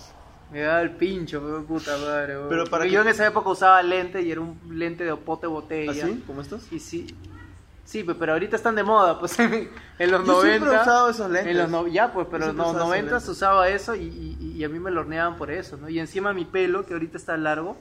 me 0.53 0.59
llegaba 0.59 0.83
el 0.83 0.91
pincho, 0.93 1.41
po, 1.41 1.65
puta 1.67 1.97
madre. 1.99 2.37
po. 2.37 2.47
Pero 2.49 2.65
para 2.67 2.85
qué- 2.85 2.91
yo 2.91 3.01
en 3.03 3.09
esa 3.09 3.27
época 3.27 3.51
usaba 3.51 3.83
lente 3.83 4.23
y 4.23 4.31
era 4.31 4.41
un 4.41 4.59
lente 4.71 5.05
de 5.05 5.17
pote 5.17 5.47
botella. 5.47 6.05
¿Así? 6.05 6.23
¿Como 6.27 6.41
estos? 6.43 6.71
Y 6.73 6.79
sí, 6.81 7.07
sí, 7.85 8.05
pe- 8.05 8.15
pero 8.15 8.33
ahorita 8.35 8.57
están 8.57 8.75
de 8.75 8.83
moda, 8.83 9.19
pues 9.19 9.39
en, 9.41 9.71
en 9.99 10.11
los 10.11 10.21
Yo 10.27 10.33
90. 10.35 10.43
siempre 10.59 10.77
he 10.79 10.81
usado 10.83 11.11
esos 11.11 11.31
lentes. 11.31 11.51
En 11.53 11.59
los 11.59 11.71
no- 11.71 11.87
ya, 11.89 12.13
pues, 12.13 12.27
pero 12.31 12.51
en 12.51 12.57
los 12.57 12.67
usaba 12.67 12.71
esos 12.79 12.89
90 12.89 13.11
lentes. 13.11 13.25
se 13.25 13.31
usaba 13.31 13.69
eso 13.69 13.95
y, 13.97 14.03
y- 14.41 14.53
y 14.59 14.65
a 14.65 14.69
mí 14.69 14.79
me 14.79 14.91
lo 14.91 15.01
horneaban 15.01 15.37
por 15.37 15.51
eso, 15.51 15.77
¿no? 15.77 15.89
Y 15.89 15.99
encima 15.99 16.33
mi 16.33 16.45
pelo, 16.45 16.85
que 16.87 16.93
ahorita 16.93 17.17
está 17.17 17.37
largo, 17.37 17.77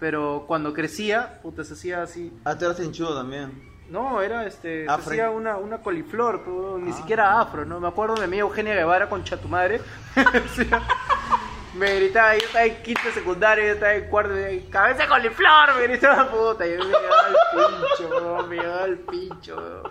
pero 0.00 0.44
cuando 0.46 0.72
crecía, 0.72 1.40
puta, 1.42 1.64
se 1.64 1.74
hacía 1.74 2.02
así. 2.02 2.32
Ah, 2.44 2.56
tú 2.56 2.64
eras 2.66 2.78
hinchudo 2.80 3.14
también. 3.16 3.74
No, 3.88 4.20
era 4.20 4.46
este. 4.46 4.86
Afro. 4.88 5.10
hacía 5.12 5.30
una, 5.30 5.56
una 5.58 5.78
coliflor, 5.78 6.42
pero 6.44 6.76
ni 6.78 6.90
Ah. 6.90 6.94
siquiera 6.94 7.40
afro, 7.40 7.64
¿no? 7.64 7.78
Me 7.80 7.88
acuerdo 7.88 8.14
de 8.14 8.20
mi 8.22 8.24
amiga 8.26 8.40
Eugenia 8.42 8.74
Guevara 8.74 9.08
con 9.08 9.22
Chatumadre. 9.24 9.80
me 11.74 11.94
gritaba, 11.96 12.34
yo 12.36 12.44
estaba 12.46 12.64
en 12.64 12.82
quinto 12.82 13.10
secundario, 13.12 13.64
yo 13.64 13.72
estaba 13.74 13.94
en 13.94 14.08
cuarto, 14.08 14.32
cabeza 14.70 15.02
de 15.02 15.08
coliflor, 15.08 15.74
me 15.76 15.82
gritaba 15.84 16.28
puta, 16.30 16.66
y 16.66 16.72
yo 16.72 16.78
me 16.78 16.84
llegaba 16.86 17.28
el 17.28 17.36
pincho, 17.54 18.46
me 18.48 18.56
llegaba 18.56 18.84
el 18.86 18.98
pincho. 18.98 19.82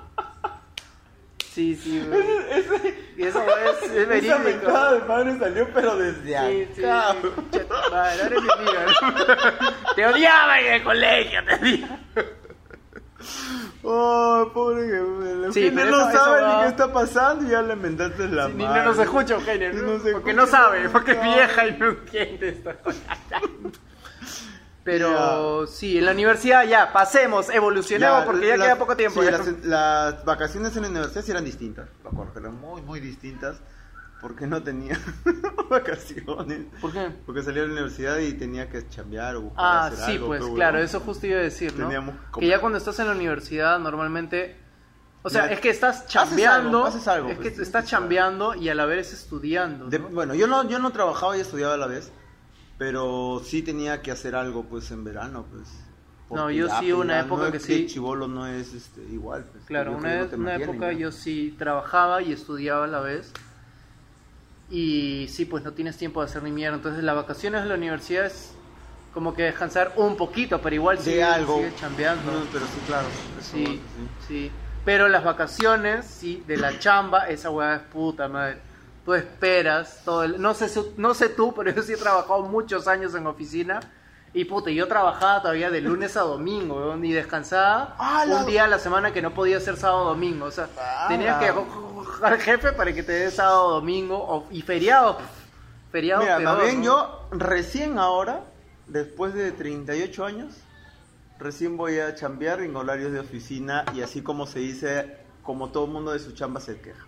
Sí, 1.54 1.74
sí. 1.76 2.06
Y 3.16 3.24
eso 3.24 3.42
es, 3.42 3.92
es 3.92 4.24
Esa 4.26 4.38
mentada 4.40 4.94
de 4.96 5.00
madre 5.08 5.40
salió, 5.40 5.70
pero 5.74 5.96
desde 5.96 6.38
Sí, 6.38 6.70
sí, 6.76 6.84
acá. 6.84 7.16
Chatumadre, 7.52 8.24
ahora 8.24 8.36
es 8.36 8.42
mi 8.42 8.50
amiga, 8.52 8.86
¿no? 8.86 9.94
Te 9.96 10.06
odiaba 10.08 10.60
en 10.60 10.74
el 10.74 10.84
colegio, 10.84 11.40
te 11.46 11.56
odiaba. 11.56 12.00
Oh, 13.98 14.52
pobre 14.54 14.82
que 14.88 15.52
Sí, 15.54 15.72
pero 15.74 15.92
no 15.92 16.02
eso- 16.02 16.10
eso 16.10 16.18
sabe 16.24 16.42
va- 16.42 16.56
ni 16.58 16.64
qué 16.64 16.68
está 16.70 16.92
pasando 16.92 17.46
y 17.46 17.50
ya 17.50 17.62
le 17.62 17.76
mentaste 17.76 18.28
la 18.28 18.48
ni 18.50 18.64
madre. 18.64 18.80
no 18.84 18.86
nos 18.90 19.00
escucha 19.00 19.36
Eugenia, 19.36 19.70
Ni 19.72 19.76
¿no? 19.82 19.82
nos 19.84 20.02
porque 20.02 20.10
escucha, 20.12 20.34
no 20.34 20.48
sabe, 20.48 20.84
no 20.84 20.92
porque 20.92 21.12
es 21.12 21.18
sabe. 21.18 21.30
vieja 21.34 21.68
y 21.68 21.78
no 21.78 21.90
entiende 21.90 22.50
esta 22.50 22.74
cosa. 22.82 23.18
Pero 24.84 25.66
sí, 25.66 25.98
en 25.98 26.06
la 26.06 26.12
universidad 26.12 26.64
ya, 26.66 26.94
pasemos, 26.94 27.50
evolucionemos 27.50 28.20
Ya, 28.20 28.26
porque 28.26 28.48
ya 28.48 28.58
las- 28.58 28.68
queda 28.68 28.78
poco 28.78 28.96
tiempo. 28.96 29.20
sí, 29.22 29.26
ya. 29.26 29.32
las, 29.38 29.48
las 29.66 30.26
vacaciones 30.26 30.76
en 30.76 30.84
la 30.84 30.90
universidad 30.90 31.24
sí 31.24 31.32
eran 31.32 31.44
distintas. 31.46 31.88
Me 32.04 32.10
acuerdo 32.10 32.40
eran 32.40 32.54
muy, 32.60 32.82
muy 32.84 33.00
distintas. 33.00 33.58
Porque 34.22 34.48
no 34.48 34.64
tenía 34.64 35.00
vacaciones. 35.70 36.66
¿Por 36.82 36.92
qué? 36.92 37.12
Porque 37.26 37.44
salí 37.44 37.60
de 37.60 37.68
la 37.68 37.74
universidad 37.74 38.18
y 38.20 38.34
tenía 38.34 38.70
que 38.70 38.88
chambear 38.90 39.36
o 39.36 39.42
buscar 39.44 39.66
Ah, 39.66 39.86
hacer 39.88 40.06
sí, 40.06 40.12
algo, 40.14 40.28
pues 40.28 40.42
pero, 40.42 40.54
claro, 40.56 40.80
eso 40.80 41.00
justo 41.00 41.28
iba 41.28 41.40
a 41.40 41.44
decir, 41.44 41.74
¿no? 41.74 41.86
Teníamos 41.86 42.16
que 42.34 42.40
Que 42.40 42.48
ya 42.48 42.60
cuando 42.60 42.78
estás 42.78 43.00
en 43.00 43.08
la 43.08 43.14
universidad 43.14 43.80
normalmente... 43.80 44.58
O 45.22 45.30
sea, 45.30 45.48
Ya, 45.48 45.54
es 45.54 45.60
que 45.60 45.70
estás 45.70 46.02
haces 46.02 46.12
chambeando, 46.12 46.78
algo, 46.78 46.88
haces 46.88 47.08
algo, 47.08 47.30
es 47.30 47.38
pues, 47.38 47.50
que 47.50 47.56
sí, 47.56 47.62
estás 47.64 47.86
chambeando 47.86 48.54
y 48.54 48.70
a 48.70 48.76
la 48.76 48.86
vez 48.86 49.12
estudiando, 49.12 49.90
bueno, 50.12 50.36
yo 50.36 50.46
no, 50.46 50.70
yo 50.70 50.78
no 50.78 50.92
trabajaba 50.92 51.36
y 51.36 51.40
estudiaba 51.40 51.74
a 51.74 51.78
la 51.78 51.88
vez, 51.88 52.12
pero 52.78 53.42
sí 53.44 53.64
tenía 53.64 54.04
que 54.04 54.12
hacer 54.12 54.36
algo 54.36 54.66
pues 54.66 54.92
en 54.92 55.04
verano, 55.04 55.48
pues. 55.52 55.68
No, 56.30 56.50
yo 56.50 56.68
sí, 56.68 56.92
pues, 56.92 56.94
una 56.94 57.20
época 57.20 57.42
no 57.42 57.48
es 57.48 57.54
que 57.54 57.60
sí. 57.60 57.86
Chivolo 57.88 58.28
no 58.28 58.48
es 58.48 58.74
este, 58.74 59.02
igual. 59.02 59.46
Pues, 59.52 59.66
Claro, 59.66 59.96
una, 59.96 60.22
que 60.22 60.26
te 60.26 60.36
una 60.36 60.56
época 60.56 60.92
yo 60.92 61.12
sí 61.12 61.56
trabajaba 61.58 62.22
y 62.22 62.32
estudiaba 62.32 62.86
a 62.86 62.88
la 62.88 63.00
vez. 63.00 63.32
Y 64.70 65.28
sí, 65.30 65.46
pues 65.46 65.64
no 65.64 65.74
tienes 65.74 65.98
tiempo 65.98 66.22
de 66.22 66.28
hacer 66.28 66.44
ni 66.44 66.52
mierda. 66.52 66.78
Entonces 66.78 67.04
las 67.04 67.16
vacaciones 67.16 67.64
de 67.64 67.70
la 67.70 67.76
universidad 67.76 68.26
es 68.26 68.54
como 69.14 69.34
que 69.34 69.44
descansar 69.44 69.94
un 69.96 70.18
poquito, 70.18 70.60
pero 70.62 70.76
igual 70.76 71.00
sigue, 71.00 71.24
algo. 71.24 71.58
sigue 71.58 71.74
chambeando. 71.76 72.32
No, 72.32 72.46
pero 72.52 72.66
sí, 72.66 72.82
claro. 72.86 73.08
Sí, 73.42 73.64
bueno, 73.64 73.82
sí. 74.28 74.52
Pero 74.84 75.08
las 75.08 75.24
vacaciones, 75.24 76.06
sí, 76.06 76.44
de 76.48 76.58
la 76.58 76.78
chamba, 76.80 77.28
esa 77.28 77.50
weá 77.50 77.76
es 77.76 77.82
puta 77.82 78.28
madre. 78.28 78.58
Tú 79.04 79.14
esperas 79.14 80.02
todo 80.04 80.24
el... 80.24 80.42
No 80.42 80.54
sé, 80.54 80.70
no 80.98 81.14
sé 81.14 81.30
tú, 81.30 81.54
pero 81.56 81.72
yo 81.72 81.82
sí 81.82 81.94
he 81.94 81.98
trabajado 81.98 82.42
muchos 82.44 82.88
años 82.88 83.16
en 83.16 83.26
oficina. 83.26 83.80
Y 84.36 84.44
puta, 84.44 84.70
yo 84.70 84.86
trabajaba 84.90 85.42
todavía 85.42 85.72
de 85.72 85.80
lunes 85.80 86.18
a 86.18 86.22
domingo, 86.22 86.76
weón, 86.76 87.06
y 87.06 87.14
descansaba 87.14 87.96
Ah, 87.98 88.26
la- 88.28 88.36
un 88.42 88.46
día 88.46 88.66
a 88.66 88.68
la 88.68 88.80
semana 88.80 89.14
que 89.14 89.22
no 89.22 89.34
podía 89.34 89.62
ser 89.62 89.78
sábado 89.78 90.02
o 90.02 90.10
domingo. 90.10 90.46
O 90.48 90.52
sea, 90.52 90.68
Ah, 90.78 91.06
tenías 91.08 91.38
que 91.42 91.54
al 92.22 92.38
jefe 92.40 92.74
para 92.74 92.94
que 92.94 93.02
te 93.02 93.14
dé 93.14 93.32
sábado 93.32 93.64
o 93.68 93.72
domingo. 93.76 94.18
o- 94.18 94.46
y 94.52 94.62
feriados. 94.62 95.18
Feriados 95.90 96.26
Mira, 96.26 96.38
peor, 96.38 96.62
bien 96.64 96.80
¿no? 96.80 96.84
yo 96.84 97.28
recién 97.32 97.98
ahora, 97.98 98.42
después 98.88 99.34
de 99.34 99.54
38 99.54 100.26
años, 100.26 100.54
recién 101.40 101.78
voy 101.78 102.00
a 102.00 102.14
chambear 102.16 102.60
en 102.60 102.76
horarios 102.76 103.14
de 103.14 103.22
oficina 103.22 103.86
y 103.94 104.02
así 104.02 104.22
como 104.22 104.48
se 104.48 104.60
dice, 104.60 105.16
como 105.44 105.70
todo 105.70 105.88
mundo 105.88 106.12
de 106.12 106.20
su 106.20 106.34
chamba 106.34 106.60
se 106.60 106.78
queja. 106.82 107.06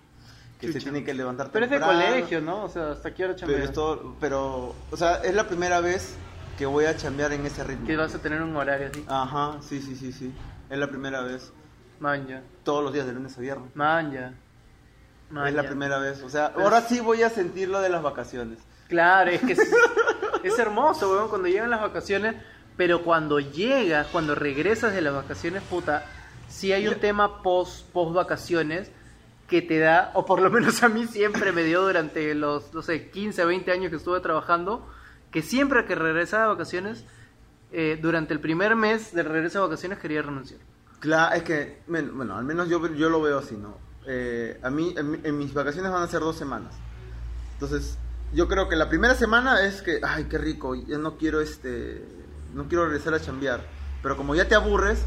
Que 0.61 0.67
se 0.67 0.73
Chucha. 0.79 0.83
tiene 0.85 1.03
que 1.03 1.13
levantar 1.13 1.49
Pero 1.51 1.65
es 1.65 1.71
de 1.71 1.77
temprano, 1.77 2.05
colegio, 2.05 2.39
¿no? 2.41 2.63
O 2.63 2.69
sea, 2.69 2.91
¿hasta 2.91 3.13
qué 3.13 3.25
hora 3.25 3.35
Pero, 3.35 3.47
chambeas? 3.51 3.73
todo- 3.73 4.15
pero, 4.21 4.73
o 4.89 4.95
sea, 4.97 5.15
es 5.23 5.35
la 5.35 5.43
primera 5.45 5.81
vez 5.81 6.15
que 6.57 6.65
voy 6.65 6.85
a 6.85 6.95
chambear 6.97 7.31
en 7.33 7.45
ese 7.45 7.63
ritmo. 7.63 7.85
Que 7.85 7.95
vas 7.95 8.13
a 8.15 8.19
tener 8.19 8.41
un 8.41 8.55
horario 8.55 8.87
así. 8.87 9.05
Ajá, 9.07 9.57
sí, 9.61 9.81
sí, 9.81 9.95
sí, 9.95 10.11
sí. 10.11 10.33
Es 10.69 10.77
la 10.77 10.87
primera 10.87 11.21
vez. 11.21 11.51
Manja. 11.99 12.41
Todos 12.63 12.83
los 12.83 12.93
días 12.93 13.05
de 13.05 13.13
lunes 13.13 13.37
a 13.37 13.41
viernes. 13.41 13.75
Manja. 13.75 14.33
Es 15.45 15.53
la 15.53 15.63
primera 15.63 15.99
vez. 15.99 16.21
O 16.23 16.29
sea, 16.29 16.51
Pero- 16.53 16.65
ahora 16.65 16.81
sí 16.81 16.99
voy 16.99 17.21
a 17.23 17.29
sentir 17.29 17.67
lo 17.69 17.81
de 17.81 17.89
las 17.89 18.01
vacaciones. 18.01 18.59
Claro, 18.87 19.31
es 19.31 19.41
que 19.41 19.53
es, 19.53 19.59
es 20.43 20.59
hermoso, 20.59 21.11
weón, 21.11 21.27
cuando 21.27 21.47
llegan 21.49 21.69
las 21.69 21.81
vacaciones, 21.81 22.35
pero 22.77 23.03
cuando 23.03 23.39
llegas, 23.39 24.07
cuando 24.07 24.33
regresas 24.35 24.93
de 24.93 25.01
las 25.01 25.13
vacaciones, 25.13 25.61
puta, 25.63 26.05
sí 26.47 26.71
hay 26.71 26.87
un 26.87 26.95
tema 26.95 27.41
post, 27.43 27.85
post 27.91 28.13
vacaciones 28.15 28.89
que 29.49 29.61
te 29.61 29.79
da, 29.79 30.11
o 30.13 30.25
por 30.25 30.41
lo 30.41 30.49
menos 30.49 30.81
a 30.83 30.89
mí 30.89 31.05
siempre 31.07 31.51
me 31.51 31.63
dio 31.63 31.81
durante 31.81 32.33
los, 32.33 32.73
no 32.73 32.81
sé, 32.81 33.09
15, 33.09 33.43
20 33.45 33.71
años 33.71 33.89
que 33.89 33.97
estuve 33.97 34.19
trabajando, 34.21 34.87
que 35.31 35.41
siempre 35.41 35.85
que 35.85 35.95
regresaba 35.95 36.43
de 36.43 36.49
vacaciones, 36.49 37.05
eh, 37.71 37.99
durante 38.01 38.33
el 38.33 38.39
primer 38.39 38.75
mes 38.75 39.13
de 39.13 39.23
regreso 39.23 39.59
de 39.59 39.65
vacaciones 39.67 39.99
quería 39.99 40.21
renunciar. 40.21 40.59
Claro, 40.99 41.35
es 41.35 41.43
que, 41.43 41.81
bueno, 41.87 42.35
al 42.37 42.45
menos 42.45 42.69
yo, 42.69 42.85
yo 42.95 43.09
lo 43.09 43.21
veo 43.21 43.37
así, 43.39 43.55
¿no? 43.55 43.77
Eh, 44.07 44.57
a 44.63 44.69
mí, 44.69 44.95
en, 44.97 45.11
mi- 45.11 45.19
en 45.23 45.37
mis 45.37 45.53
vacaciones 45.53 45.91
van 45.91 46.01
a 46.01 46.07
ser 46.07 46.21
dos 46.21 46.37
semanas. 46.37 46.73
Entonces, 47.53 47.97
yo 48.33 48.47
creo 48.47 48.67
que 48.69 48.75
la 48.75 48.89
primera 48.89 49.15
semana 49.15 49.65
es 49.65 49.81
que, 49.81 49.99
ay, 50.01 50.25
qué 50.25 50.37
rico, 50.37 50.75
ya 50.75 50.97
no 50.97 51.17
quiero, 51.17 51.41
este, 51.41 52.03
no 52.53 52.67
quiero 52.67 52.85
regresar 52.85 53.13
a 53.13 53.19
chambear. 53.21 53.65
Pero 54.01 54.15
como 54.15 54.33
ya 54.33 54.47
te 54.47 54.55
aburres, 54.55 55.03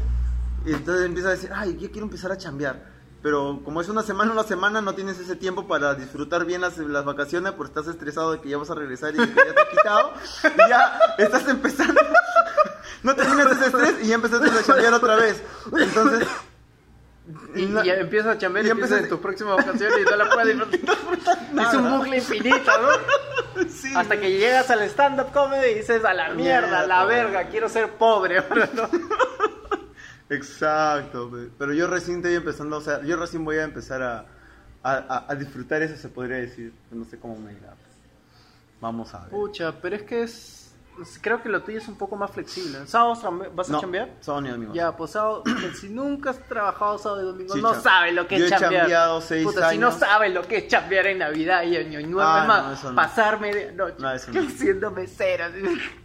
entonces 0.65 1.05
empiezas 1.05 1.29
a 1.29 1.35
decir, 1.35 1.49
ay, 1.53 1.77
ya 1.79 1.89
quiero 1.89 2.05
empezar 2.05 2.31
a 2.31 2.37
chambear. 2.37 2.91
Pero 3.23 3.59
como 3.63 3.81
es 3.81 3.87
una 3.89 4.01
semana, 4.01 4.31
una 4.31 4.43
semana, 4.43 4.81
no 4.81 4.95
tienes 4.95 5.19
ese 5.19 5.35
tiempo 5.35 5.67
para 5.67 5.93
disfrutar 5.93 6.43
bien 6.45 6.61
las, 6.61 6.77
las 6.79 7.05
vacaciones, 7.05 7.51
porque 7.51 7.69
estás 7.79 7.87
estresado 7.93 8.31
de 8.31 8.41
que 8.41 8.49
ya 8.49 8.57
vas 8.57 8.71
a 8.71 8.75
regresar 8.75 9.13
y 9.13 9.17
que 9.17 9.27
ya 9.35 9.53
te 9.53 9.61
has 9.61 9.67
quitado. 9.69 10.13
Y 10.43 10.69
ya 10.69 10.99
estás 11.19 11.47
empezando. 11.47 12.01
no 13.03 13.15
terminas 13.15 13.51
ese 13.51 13.65
estrés 13.67 13.95
y 14.03 14.07
ya 14.07 14.15
empezaste 14.15 14.49
a 14.49 14.63
chambear 14.63 14.93
otra 14.95 15.15
vez. 15.17 15.41
Entonces, 15.77 16.27
Y, 17.55 17.65
na- 17.67 17.85
y 17.85 17.89
empiezas 17.91 18.35
a 18.35 18.37
chambear 18.39 18.65
y, 18.65 18.69
y 18.69 18.71
empiezas 18.71 19.01
en 19.03 19.09
tus 19.09 19.19
próximas 19.19 19.57
vacaciones 19.57 19.99
y 19.99 20.03
no 20.03 20.15
la 20.15 20.29
puedes 20.29 20.71
disfrutar. 20.71 21.37
es 21.67 21.73
un 21.75 21.97
bucle 21.97 22.17
infinito, 22.17 22.71
¿no? 22.81 23.63
sí, 23.69 23.93
Hasta 23.95 24.19
que 24.19 24.31
llegas 24.31 24.69
al 24.71 24.81
stand-up 24.83 25.31
comedy 25.31 25.67
y 25.71 25.75
dices, 25.75 26.03
a 26.03 26.13
la 26.15 26.29
mierda, 26.29 26.79
a 26.81 26.87
la 26.87 27.05
verga, 27.05 27.43
quiero 27.49 27.69
ser 27.69 27.89
pobre 27.91 28.39
ahora, 28.39 28.67
¿no? 28.73 28.89
Exacto, 30.35 31.29
pe- 31.29 31.49
pero 31.57 31.73
yo 31.73 31.87
recién 31.87 32.17
estoy 32.17 32.35
empezando, 32.35 32.77
o 32.77 32.81
sea, 32.81 33.01
yo 33.03 33.17
recién 33.17 33.43
voy 33.43 33.57
a 33.57 33.63
empezar 33.63 34.01
a, 34.01 34.25
a, 34.83 35.35
disfrutar 35.35 35.81
eso, 35.81 35.95
se 35.97 36.09
podría 36.09 36.37
decir. 36.37 36.73
No 36.89 37.03
sé 37.05 37.19
cómo 37.19 37.35
me 37.37 37.51
irá. 37.51 37.67
pues. 37.67 37.91
Vamos 38.79 39.13
a 39.13 39.19
ver. 39.21 39.29
Pucha, 39.29 39.73
pero 39.81 39.95
es 39.97 40.03
que 40.03 40.23
es... 40.23 40.57
Creo 41.21 41.41
que 41.41 41.47
lo 41.49 41.63
tuyo 41.63 41.77
es 41.79 41.87
un 41.87 41.95
poco 41.97 42.15
más 42.15 42.31
flexible. 42.31 42.77
¿En 42.79 42.87
sábados 42.87 43.19
vas 43.55 43.69
a 43.69 43.71
no, 43.73 43.79
chambear? 43.81 44.09
sábado 44.19 44.41
ni 44.41 44.49
domingo. 44.49 44.73
Ya, 44.73 44.95
pues 44.95 45.11
sábado, 45.11 45.43
si 45.79 45.89
nunca 45.89 46.31
has 46.31 46.39
trabajado 46.47 46.97
sábado 46.97 47.21
y 47.21 47.25
domingo, 47.25 47.53
Sí, 47.53 47.61
no 47.61 47.73
sabes 47.75 48.13
lo 48.13 48.27
que 48.27 48.37
yo 48.39 48.45
es 48.45 48.51
he 48.51 48.55
chambear. 48.55 48.81
chambeado 48.83 49.21
seis 49.21 49.45
Puta, 49.45 49.69
si 49.69 49.77
no 49.77 49.87
años. 49.87 49.99
sabes 49.99 50.33
lo 50.33 50.41
que 50.47 50.57
es 50.57 50.67
chambear 50.67 51.07
en 51.07 51.19
Navidad 51.19 51.63
y 51.63 51.77
Año 51.77 52.01
Nuevo, 52.07 52.29
Ah, 52.29 52.45
más, 52.45 52.83
no, 52.83 52.89
no. 52.91 52.95
pasarme 52.95 53.53
de 53.53 53.71
noche 53.71 53.95
No, 53.99 54.11
eso 54.13 54.31
no. 54.31 54.41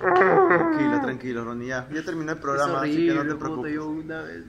mesera. 0.00 0.46
así. 0.46 0.48
Tranquilo, 0.48 1.00
tranquilo, 1.02 1.44
Ronnie, 1.44 1.68
ya. 1.68 1.88
Ya 1.92 2.02
terminó 2.02 2.32
el 2.32 2.38
programa, 2.38 2.80
así 2.82 2.92
horrible, 2.92 3.08
que 3.08 3.14
no 3.14 3.22
te 3.22 3.28
puta, 3.34 3.44
preocupes. 3.44 3.74
yo 3.74 3.86
una 3.88 4.22
vez... 4.22 4.44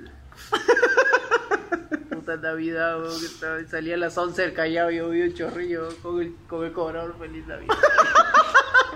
puta 2.09 2.37
Navidad, 2.37 2.99
weón, 3.01 3.67
salía 3.69 3.95
a 3.95 3.97
las 3.97 4.17
11 4.17 4.41
del 4.41 4.53
Callao 4.53 4.91
y 4.91 4.97
yo 4.97 5.09
vi 5.09 5.21
un 5.21 5.33
chorrillo 5.33 5.87
con 6.01 6.21
el, 6.21 6.35
con 6.47 6.65
el 6.65 6.71
cobrador 6.73 7.15
feliz 7.19 7.45
Navidad. 7.47 7.75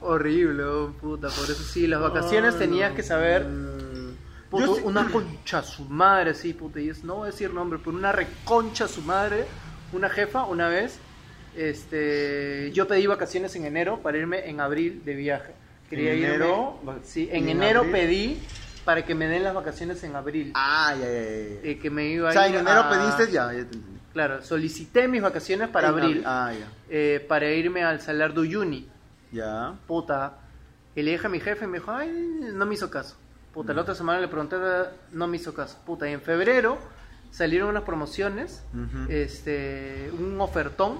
Horrible, 0.00 0.64
puta, 1.00 1.28
por 1.28 1.44
eso 1.44 1.62
sí, 1.62 1.86
las 1.86 2.00
vacaciones 2.00 2.58
tenías 2.58 2.92
que 2.92 3.02
saber... 3.02 3.46
Puto, 4.50 4.66
yo 4.66 4.74
sí- 4.74 4.82
una 4.84 5.08
concha 5.08 5.62
su 5.62 5.84
madre, 5.84 6.34
sí, 6.34 6.52
puta, 6.52 6.80
y 6.80 6.90
es, 6.90 7.04
no 7.04 7.16
voy 7.16 7.28
a 7.28 7.30
decir 7.30 7.54
nombre, 7.54 7.78
pero 7.82 7.96
una 7.96 8.12
reconcha 8.12 8.88
su 8.88 9.00
madre, 9.02 9.46
una 9.92 10.10
jefa, 10.10 10.44
una 10.44 10.68
vez, 10.68 10.98
este, 11.56 12.70
yo 12.72 12.86
pedí 12.88 13.06
vacaciones 13.06 13.54
en 13.56 13.64
enero 13.64 14.00
para 14.02 14.18
irme 14.18 14.48
en 14.48 14.60
abril 14.60 15.02
de 15.04 15.14
viaje. 15.14 15.52
Quería 15.90 16.12
¿En 16.14 16.20
irme- 16.20 16.34
enero? 16.34 16.80
sí, 17.04 17.28
¿Y 17.32 17.36
en 17.36 17.44
en 17.44 17.48
enero 17.50 17.80
abril? 17.80 17.92
pedí 17.92 18.38
para 18.84 19.04
que 19.04 19.14
me 19.14 19.26
den 19.26 19.44
las 19.44 19.54
vacaciones 19.54 20.02
en 20.04 20.16
abril. 20.16 20.52
Ah, 20.54 20.94
ya, 20.98 21.04
ya, 21.06 21.12
ya. 21.12 21.70
eh, 21.70 21.78
que 21.80 21.90
me 21.90 22.06
iba 22.08 22.26
O 22.28 22.30
a 22.30 22.32
sea, 22.32 22.48
ir 22.48 22.54
en 22.56 22.60
enero 22.62 22.80
a- 22.80 22.90
pediste, 22.90 23.32
ya, 23.32 23.46
ya 23.52 23.58
te 23.58 23.60
entendí. 23.76 24.00
Claro, 24.12 24.42
solicité 24.42 25.08
mis 25.08 25.22
vacaciones 25.22 25.68
para 25.68 25.88
En 25.88 25.94
abril, 25.94 26.22
Ah, 26.26 26.52
ya. 26.58 26.66
eh, 26.90 27.24
para 27.28 27.50
irme 27.52 27.82
al 27.84 28.00
Salar 28.00 28.34
de 28.34 28.40
Uyuni. 28.40 28.88
Ya. 29.30 29.74
puta. 29.86 30.38
Y 30.94 31.00
le 31.02 31.12
dije 31.12 31.26
a 31.26 31.30
mi 31.30 31.40
jefe 31.40 31.64
y 31.64 31.68
me 31.68 31.78
dijo, 31.78 31.90
ay, 31.90 32.10
no 32.52 32.66
me 32.66 32.74
hizo 32.74 32.90
caso. 32.90 33.16
Puta, 33.54 33.72
la 33.72 33.80
otra 33.82 33.94
semana 33.94 34.20
le 34.20 34.28
pregunté, 34.28 34.56
no 35.12 35.26
me 35.26 35.36
hizo 35.38 35.54
caso. 35.54 35.78
Puta, 35.86 36.08
y 36.08 36.12
en 36.12 36.20
febrero 36.20 36.76
salieron 37.30 37.70
unas 37.70 37.82
promociones, 37.84 38.62
este, 39.08 40.10
un 40.18 40.38
ofertón 40.40 40.98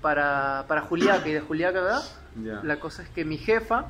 para, 0.00 0.64
para 0.68 0.82
Juliaca 0.82 1.28
y 1.28 1.32
de 1.32 1.40
Juliaca, 1.40 1.80
¿verdad? 1.80 2.02
La 2.62 2.78
cosa 2.78 3.02
es 3.02 3.08
que 3.08 3.24
mi 3.24 3.36
jefa, 3.36 3.86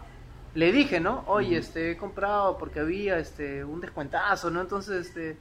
le 0.55 0.73
dije, 0.73 1.01
¿no? 1.01 1.25
Oye, 1.27 1.59
este, 1.59 1.93
he 1.93 1.97
comprado 1.97 2.57
porque 2.59 2.81
había, 2.81 3.19
este, 3.19 3.65
un 3.65 3.81
descuentazo, 3.81 4.51
¿no? 4.51 4.61
Entonces, 4.61 5.07
este, 5.07 5.39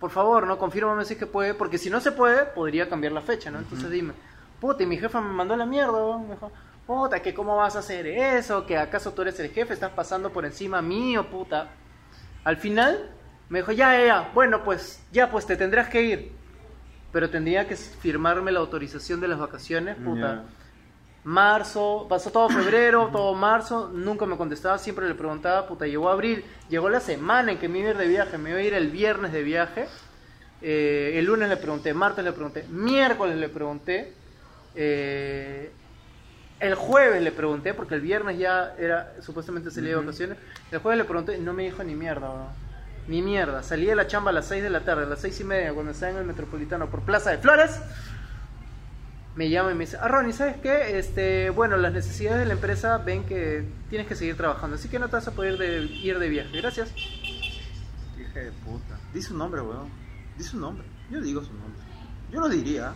por 0.00 0.10
favor, 0.10 0.46
¿no? 0.46 0.58
Confírmame 0.58 1.04
si 1.04 1.14
es 1.14 1.18
que 1.18 1.26
puede, 1.26 1.54
porque 1.54 1.78
si 1.78 1.90
no 1.90 2.00
se 2.00 2.12
puede, 2.12 2.44
podría 2.44 2.88
cambiar 2.88 3.12
la 3.12 3.20
fecha, 3.20 3.50
¿no? 3.50 3.58
Entonces 3.58 3.90
dime, 3.90 4.12
puta, 4.60 4.82
y 4.82 4.86
mi 4.86 4.98
jefa 4.98 5.20
me 5.20 5.32
mandó 5.32 5.56
la 5.56 5.66
mierda, 5.66 6.18
me 6.18 6.34
dijo, 6.34 6.50
puta, 6.86 7.20
que 7.20 7.34
cómo 7.34 7.56
vas 7.56 7.76
a 7.76 7.80
hacer 7.80 8.06
eso, 8.06 8.66
que 8.66 8.76
acaso 8.76 9.12
tú 9.12 9.22
eres 9.22 9.38
el 9.40 9.50
jefe, 9.50 9.74
estás 9.74 9.92
pasando 9.92 10.30
por 10.30 10.44
encima 10.44 10.82
mío, 10.82 11.28
puta. 11.30 11.68
Al 12.44 12.56
final, 12.56 13.10
me 13.48 13.60
dijo, 13.60 13.72
ya, 13.72 13.92
ya, 13.98 14.06
ya, 14.06 14.30
bueno, 14.34 14.62
pues, 14.64 15.02
ya, 15.12 15.30
pues 15.30 15.46
te 15.46 15.56
tendrás 15.56 15.88
que 15.88 16.02
ir. 16.02 16.32
Pero 17.16 17.30
tendría 17.30 17.66
que 17.66 17.76
firmarme 17.76 18.52
la 18.52 18.60
autorización 18.60 19.20
de 19.20 19.28
las 19.28 19.38
vacaciones, 19.38 19.96
puta. 19.96 20.44
Marzo, 21.24 22.04
pasó 22.10 22.30
todo 22.30 22.50
febrero, 22.50 23.08
todo 23.10 23.32
marzo, 23.32 23.90
nunca 23.90 24.26
me 24.26 24.36
contestaba, 24.36 24.76
siempre 24.76 25.08
le 25.08 25.14
preguntaba, 25.14 25.66
puta, 25.66 25.86
llegó 25.86 26.10
abril, 26.10 26.44
llegó 26.68 26.90
la 26.90 27.00
semana 27.00 27.52
en 27.52 27.58
que 27.58 27.70
me 27.70 27.78
iba 27.78 27.88
a 27.88 27.90
ir 27.92 27.96
de 27.96 28.06
viaje, 28.06 28.36
me 28.36 28.50
iba 28.50 28.58
a 28.58 28.62
ir 28.62 28.74
el 28.74 28.90
viernes 28.90 29.32
de 29.32 29.42
viaje, 29.42 29.88
eh, 30.60 31.14
el 31.14 31.24
lunes 31.24 31.48
le 31.48 31.56
pregunté, 31.56 31.94
martes 31.94 32.22
le 32.22 32.32
pregunté, 32.32 32.66
miércoles 32.68 33.38
le 33.38 33.48
pregunté, 33.48 34.12
eh, 34.74 35.70
el 36.60 36.74
jueves 36.74 37.22
le 37.22 37.32
pregunté, 37.32 37.72
porque 37.72 37.94
el 37.94 38.02
viernes 38.02 38.38
ya 38.38 38.74
era, 38.78 39.14
supuestamente 39.22 39.70
salía 39.70 39.92
de 39.92 40.02
vacaciones, 40.02 40.36
el 40.70 40.80
jueves 40.80 40.98
le 40.98 41.04
pregunté 41.04 41.38
no 41.38 41.54
me 41.54 41.62
dijo 41.62 41.82
ni 41.82 41.94
mierda. 41.94 42.52
Ni 43.08 43.22
mierda, 43.22 43.62
salí 43.62 43.86
de 43.86 43.94
la 43.94 44.06
chamba 44.06 44.30
a 44.30 44.34
las 44.34 44.46
6 44.48 44.62
de 44.62 44.70
la 44.70 44.80
tarde, 44.80 45.04
a 45.04 45.06
las 45.06 45.20
seis 45.20 45.38
y 45.40 45.44
media, 45.44 45.72
cuando 45.72 45.92
estaba 45.92 46.12
en 46.12 46.18
el 46.18 46.24
Metropolitano 46.24 46.86
por 46.88 47.02
Plaza 47.02 47.30
de 47.30 47.38
Flores, 47.38 47.80
me 49.36 49.50
llama 49.50 49.70
y 49.70 49.74
me 49.74 49.84
dice, 49.84 49.98
ah, 50.00 50.08
Ronnie, 50.08 50.32
¿sabes 50.32 50.56
qué? 50.62 50.98
Este, 50.98 51.50
bueno, 51.50 51.76
las 51.76 51.92
necesidades 51.92 52.40
de 52.40 52.46
la 52.46 52.54
empresa 52.54 52.96
ven 52.98 53.24
que 53.24 53.64
tienes 53.90 54.06
que 54.06 54.14
seguir 54.14 54.36
trabajando, 54.36 54.76
así 54.76 54.88
que 54.88 54.98
no 54.98 55.06
te 55.08 55.16
vas 55.16 55.28
a 55.28 55.32
poder 55.32 55.58
de- 55.58 55.82
ir 55.84 56.18
de 56.18 56.28
viaje. 56.28 56.56
Gracias. 56.60 56.90
Hija 56.96 58.40
de 58.40 58.50
puta. 58.64 58.98
Di 59.12 59.20
su 59.22 59.36
nombre, 59.36 59.60
weón. 59.60 59.88
Di 60.38 60.44
su 60.44 60.58
nombre. 60.58 60.86
Yo 61.10 61.20
digo 61.20 61.42
su 61.42 61.52
nombre. 61.52 61.80
Yo 62.32 62.40
lo 62.40 62.48
diría. 62.48 62.92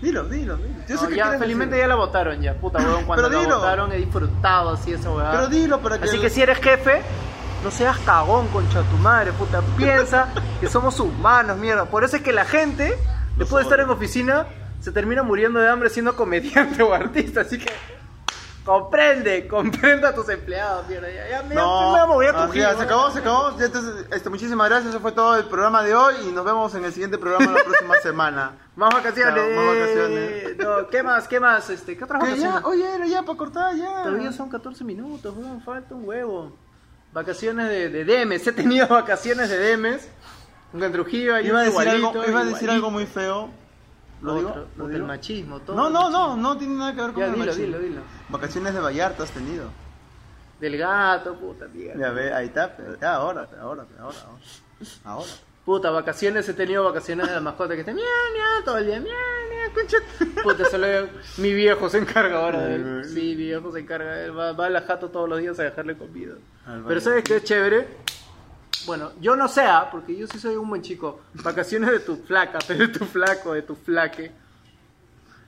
Dilo, 0.00 0.24
dilo, 0.28 0.56
dilo. 0.56 0.68
Yo 0.88 0.96
sé 0.96 1.02
No, 1.02 1.08
que 1.08 1.16
ya, 1.16 1.22
quieres 1.24 1.40
felizmente 1.40 1.76
ya 1.76 1.88
la 1.88 1.96
votaron 1.96 2.40
ya, 2.40 2.54
puta 2.54 2.78
weón, 2.78 3.04
cuando 3.04 3.28
la 3.28 3.38
votaron 3.56 3.92
he 3.92 3.96
disfrutado 3.96 4.70
así 4.70 4.92
esa 4.92 5.10
weá. 5.10 5.32
Pero 5.32 5.48
dilo 5.48 5.80
para 5.82 5.98
que. 5.98 6.04
Así 6.04 6.20
que 6.20 6.30
si 6.30 6.40
eres 6.40 6.58
jefe, 6.58 7.02
no 7.62 7.70
seas 7.70 7.98
cagón, 7.98 8.46
concha 8.48 8.82
tu 8.82 8.96
madre, 8.98 9.32
puta. 9.32 9.60
Piensa 9.76 10.28
que 10.60 10.68
somos 10.68 10.98
humanos, 11.00 11.56
mierda. 11.58 11.86
Por 11.86 12.04
eso 12.04 12.16
es 12.16 12.22
que 12.22 12.32
la 12.32 12.44
gente, 12.44 12.96
después 13.36 13.64
de 13.64 13.70
estar 13.70 13.80
en 13.80 13.90
oficina, 13.90 14.46
se 14.80 14.92
termina 14.92 15.22
muriendo 15.22 15.58
de 15.60 15.68
hambre 15.68 15.90
siendo 15.90 16.14
comediante 16.16 16.82
o 16.84 16.94
artista. 16.94 17.40
Así 17.42 17.58
que 17.58 17.70
comprende, 18.64 19.48
comprende 19.48 20.06
a 20.06 20.14
tus 20.14 20.28
empleados, 20.28 20.86
mierda. 20.88 21.08
Ya, 21.10 21.28
ya, 21.28 21.54
No, 21.54 22.06
me 22.06 22.14
voy 22.14 22.26
a 22.26 22.32
ya, 22.52 22.70
se 22.70 22.76
¿no? 22.76 22.82
acabó, 22.82 23.10
se 23.10 23.18
acabó. 23.20 23.50
Entonces, 23.60 24.06
este, 24.12 24.28
muchísimas 24.30 24.68
gracias. 24.68 24.90
Eso 24.90 25.00
fue 25.00 25.12
todo 25.12 25.36
el 25.36 25.44
programa 25.46 25.82
de 25.82 25.94
hoy. 25.96 26.14
Y 26.28 26.32
nos 26.32 26.44
vemos 26.44 26.74
en 26.74 26.84
el 26.84 26.92
siguiente 26.92 27.18
programa 27.18 27.50
la 27.52 27.64
próxima 27.64 27.94
semana. 28.02 28.52
Más 28.76 28.92
vacaciones. 28.94 29.34
Claro, 29.34 29.56
más 29.56 29.66
vacaciones. 29.78 30.56
No, 30.58 30.88
¿Qué 30.90 31.02
más? 31.02 31.26
¿Qué 31.28 31.40
más? 31.40 31.70
Este, 31.70 31.96
¿Qué 31.96 32.04
otras 32.04 32.20
vacaciones? 32.20 32.62
ya, 32.62 32.66
oye, 32.68 33.08
ya 33.08 33.22
para 33.22 33.38
cortar, 33.38 33.74
ya. 33.74 34.02
Todavía 34.04 34.32
son 34.32 34.48
14 34.50 34.84
minutos, 34.84 35.34
weón, 35.36 35.60
falta 35.62 35.94
un 35.94 36.06
huevo. 36.06 36.52
Vacaciones 37.12 37.68
de, 37.68 37.88
de 37.88 38.04
Demes, 38.04 38.46
he 38.46 38.52
tenido 38.52 38.86
vacaciones 38.88 39.48
de 39.48 39.58
Demes. 39.58 40.08
En 40.74 40.92
Trujillo 40.92 41.34
hay 41.34 41.46
Iba 41.46 41.60
a 41.60 41.64
un 41.64 41.70
decir, 41.74 41.88
algo, 41.88 42.26
iba 42.26 42.40
a 42.40 42.44
decir 42.44 42.70
algo 42.70 42.90
muy 42.90 43.06
feo. 43.06 43.50
¿Lo 44.20 44.34
digo? 44.36 44.50
Otro, 44.50 44.62
¿Lo 44.62 44.68
puta, 44.68 44.86
digo? 44.88 44.96
el 44.96 45.04
machismo, 45.04 45.60
todo. 45.60 45.76
No, 45.76 45.88
no, 45.90 46.10
no, 46.10 46.36
no 46.36 46.58
tiene 46.58 46.74
nada 46.74 46.92
que 46.94 47.00
ver 47.00 47.12
con 47.12 47.20
Ya, 47.20 47.26
el 47.26 47.32
dilo, 47.34 47.46
machismo. 47.46 47.66
dilo, 47.66 47.78
dilo. 47.78 48.00
Vacaciones 48.28 48.74
de 48.74 48.80
Vallarta 48.80 49.22
has 49.22 49.30
tenido. 49.30 49.70
Del 50.60 50.76
gato, 50.76 51.36
puta, 51.38 51.66
tía. 51.68 51.94
Ya 51.96 52.10
ve, 52.10 52.32
ahí 52.34 52.46
está, 52.46 52.76
ahora, 53.02 53.48
ahora, 53.60 53.60
ahora, 53.60 53.86
ahora. 54.00 54.16
Ahora. 55.04 55.30
Puta, 55.68 55.90
vacaciones, 55.90 56.48
he 56.48 56.54
tenido 56.54 56.82
vacaciones 56.82 57.28
de 57.28 57.34
la 57.34 57.42
mascota 57.42 57.74
que 57.74 57.80
está 57.80 57.92
miau, 57.92 58.06
miau, 58.32 58.64
todo 58.64 58.78
el 58.78 58.86
día, 58.86 59.00
miau, 59.00 59.12
miau, 59.12 59.74
concha. 59.74 59.98
Puta, 60.42 60.64
solo 60.70 60.86
mi 61.36 61.52
viejo 61.52 61.90
se 61.90 61.98
encarga 61.98 62.38
ahora 62.42 62.60
de 62.62 62.74
él. 62.76 63.04
Sí, 63.04 63.34
mi 63.36 63.44
viejo 63.44 63.70
se 63.70 63.80
encarga 63.80 64.14
de 64.14 64.24
él. 64.24 64.38
Va, 64.38 64.52
va 64.52 64.64
a 64.64 64.70
la 64.70 64.80
jato 64.80 65.10
todos 65.10 65.28
los 65.28 65.38
días 65.40 65.60
a 65.60 65.64
dejarle 65.64 65.94
comida. 65.98 66.36
Al 66.64 66.84
Pero. 66.84 67.00
¿sabes 67.02 67.22
qué 67.22 67.36
es 67.36 67.44
chévere? 67.44 67.86
Bueno, 68.86 69.12
yo 69.20 69.36
no 69.36 69.46
sé, 69.46 69.60
¿ah? 69.60 69.88
porque 69.92 70.16
yo 70.16 70.26
sí 70.26 70.38
soy 70.38 70.56
un 70.56 70.70
buen 70.70 70.80
chico. 70.80 71.20
Vacaciones 71.34 71.90
de 71.90 72.00
tu 72.00 72.16
flaca, 72.16 72.60
de 72.66 72.88
tu 72.88 73.04
flaco, 73.04 73.52
de 73.52 73.60
tu 73.60 73.74
flaque. 73.74 74.32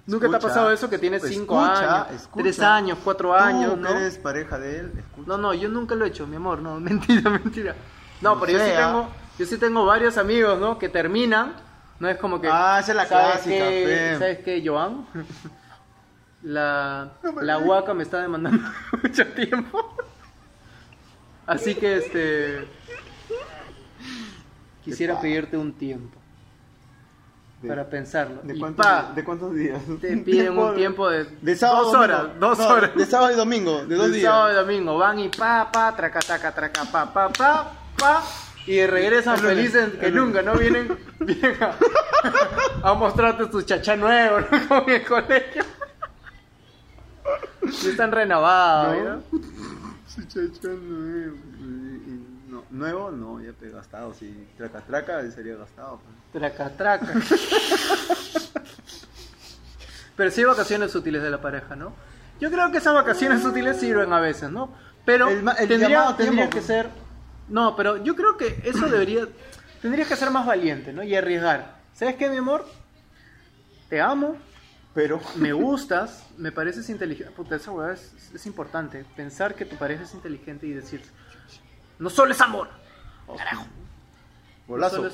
¿Nunca 0.05 0.29
te 0.29 0.37
ha 0.37 0.39
pasado 0.39 0.71
eso 0.71 0.91
que 0.91 0.99
tienes 0.99 1.23
5 1.23 1.65
escucha, 1.65 2.03
años. 2.03 2.29
3 2.37 2.61
años, 2.61 2.99
4 3.03 3.35
años, 3.35 3.71
Tú, 3.71 3.77
¿no? 3.79 3.89
eres 3.89 4.19
pareja 4.19 4.59
de 4.59 4.81
él, 4.81 4.93
escucha. 4.99 5.27
No, 5.29 5.39
no, 5.39 5.55
yo 5.55 5.71
nunca 5.71 5.95
lo 5.95 6.05
he 6.05 6.09
hecho, 6.09 6.27
mi 6.27 6.37
amor, 6.37 6.59
no, 6.61 6.79
mentira, 6.81 7.31
mentira. 7.31 7.75
No, 8.21 8.35
No 8.35 8.41
pero 8.41 8.53
yo 8.53 8.59
sí 8.59 8.65
sea. 8.67 8.87
tengo, 8.89 9.09
yo 9.39 9.47
sí 9.47 9.57
tengo 9.59 9.85
varios 9.87 10.19
amigos, 10.19 10.59
¿no? 10.61 10.79
Que 10.79 10.89
terminan, 10.89 11.55
no 11.99 12.09
es 12.09 12.17
como 12.19 12.41
que. 12.41 12.49
Ah, 12.51 12.79
esa 12.81 12.93
es 12.93 12.97
la 12.97 13.07
¿sabes 13.07 13.27
clásica, 13.33 13.69
qué? 13.69 14.17
¿Sabes 14.19 14.39
qué, 14.39 14.63
Joan? 14.67 15.07
La, 16.43 17.13
la 17.43 17.59
huaca 17.59 17.93
me 17.95 18.03
está 18.03 18.21
demandando 18.23 18.67
mucho 19.03 19.27
tiempo. 19.29 19.95
Así 21.47 21.75
que 21.75 21.97
este. 21.99 22.69
Quisiera 24.85 25.21
pedirte 25.21 25.57
un 25.59 25.73
tiempo 25.75 26.19
De- 27.61 27.69
para 27.69 27.85
pensarlo. 27.89 28.41
¿De 28.43 28.59
cuántos, 28.59 28.85
pa, 28.87 29.13
¿De 29.15 29.23
cuántos 29.23 29.55
días? 29.55 29.81
te 30.01 30.17
piden 30.17 30.57
un 30.59 30.75
tiempo 30.75 31.11
de, 31.11 31.25
de 31.25 31.57
sábado 31.57 31.85
dos 31.85 31.95
horas, 31.95 32.23
domingo. 32.23 32.41
dos 32.47 32.59
No, 32.59 32.69
horas. 32.69 32.95
De 32.97 33.07
sábado 33.07 33.33
y 33.33 33.37
domingo, 33.37 33.85
de 33.85 33.95
dos 33.97 34.11
días. 34.13 34.25
sábado 34.33 34.53
y 34.53 34.55
domingo 34.55 34.97
van 34.97 35.19
y 35.19 35.29
pa, 35.29 35.71
pa, 35.71 35.95
traca, 35.95 36.21
taca, 36.21 36.53
traca, 36.55 36.85
pa, 36.87 37.13
pa, 37.13 37.29
pa, 37.29 37.73
pa. 37.99 38.23
Y 38.71 38.87
regresan 38.87 39.37
felices 39.39 39.95
que 39.99 40.12
nunca, 40.12 40.43
¿no? 40.43 40.55
Vienen, 40.55 40.97
vienen 41.19 41.57
a, 41.61 42.89
a 42.91 42.95
mostrarte 42.95 43.47
tu 43.47 43.62
chachá 43.62 43.97
nuevo, 43.97 44.41
¿no? 44.41 44.47
Como 44.69 44.83
en 44.87 44.91
el 44.91 45.05
colegio. 45.05 45.64
Y 47.64 47.88
están 47.88 48.12
renovados, 48.12 48.97
No. 49.33 49.40
Su 50.07 50.23
chacha 50.23 50.68
nuevo. 50.68 51.37
No, 52.49 52.64
nuevo, 52.71 53.11
no, 53.11 53.40
ya 53.42 53.53
te 53.55 53.71
gastado. 53.71 54.14
Si 54.14 54.49
traca 54.57 54.81
traca, 54.83 55.29
sería 55.33 55.57
gastado. 55.57 56.01
pues. 56.31 56.42
Traca, 56.55 56.71
traca. 56.77 57.12
Pero 60.16 60.31
sí 60.31 60.42
hay 60.42 60.47
vacaciones 60.47 60.94
útiles 60.94 61.23
de 61.25 61.31
la 61.31 61.40
pareja, 61.40 61.75
¿no? 61.75 61.92
Yo 62.40 62.51
creo 62.53 62.71
que 62.71 62.79
esas 62.79 62.94
vacaciones 62.94 63.44
útiles 63.44 63.81
sirven 63.81 64.12
a 64.12 64.21
veces, 64.21 64.49
¿no? 64.51 64.73
Pero 65.05 65.29
El 65.29 65.38
el 65.59 65.68
tendría, 65.68 66.14
tendría 66.16 66.49
que 66.49 66.61
ser... 66.61 66.88
No, 67.51 67.77
pero 67.77 68.03
yo 68.03 68.17
creo 68.17 68.37
que 68.37 68.61
eso 68.65 68.89
debería... 68.89 69.29
Tendría 69.83 70.07
que 70.07 70.17
ser 70.17 70.31
más 70.31 70.47
valiente, 70.47 70.93
¿no? 70.93 71.03
Y 71.03 71.15
arriesgar. 71.15 71.79
¿Sabes 71.95 72.17
qué, 72.17 72.29
mi 72.29 72.37
amor? 72.37 72.67
Te 73.89 74.01
amo, 74.01 74.37
Pero. 74.95 75.21
me 75.37 75.53
gustas, 75.53 76.27
me 76.37 76.53
pareces 76.53 76.89
inteligente. 76.91 77.33
Puta, 77.33 77.57
esa 77.57 77.71
weá 77.73 77.93
es, 77.93 78.13
es 78.35 78.47
importante. 78.47 79.05
Pensar 79.17 79.55
que 79.55 79.65
tu 79.65 79.77
pareja 79.77 80.05
es 80.05 80.15
inteligente 80.15 80.67
y 80.67 80.73
decir... 80.73 81.03
No 81.99 82.09
solo 82.09 82.33
es 82.33 82.41
amor. 82.41 82.69
Carajo. 83.37 83.67
Golazo. 84.71 85.07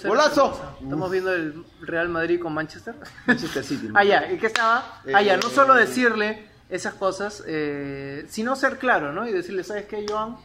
Estamos 0.82 1.10
viendo 1.10 1.32
el 1.32 1.64
Real 1.80 2.08
Madrid 2.08 2.40
con 2.40 2.52
Manchester. 2.52 2.94
Manchester 3.26 3.64
City. 3.64 3.88
¿no? 3.88 3.94
Ah, 3.98 4.04
ya, 4.04 4.30
¿y 4.30 4.36
qué 4.36 4.46
estaba? 4.46 5.00
Ah, 5.14 5.22
ya, 5.22 5.36
no 5.38 5.48
Eh, 5.48 5.50
solo 5.54 5.74
decirle 5.74 6.46
esas 6.68 6.94
cosas, 6.94 7.42
eh, 7.46 8.26
sino 8.28 8.54
ser 8.56 8.78
claro, 8.78 9.12
¿no? 9.12 9.26
Y 9.26 9.32
decirle, 9.32 9.64
¿sabes 9.64 9.86
qué, 9.86 10.04
Joan? 10.06 10.36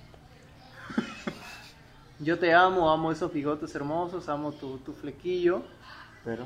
Yo 2.21 2.37
te 2.37 2.53
amo, 2.53 2.91
amo 2.91 3.11
esos 3.11 3.33
bigotes 3.33 3.73
hermosos, 3.73 4.29
amo 4.29 4.51
tu, 4.51 4.77
tu 4.79 4.93
flequillo. 4.93 5.63
Pero. 6.23 6.45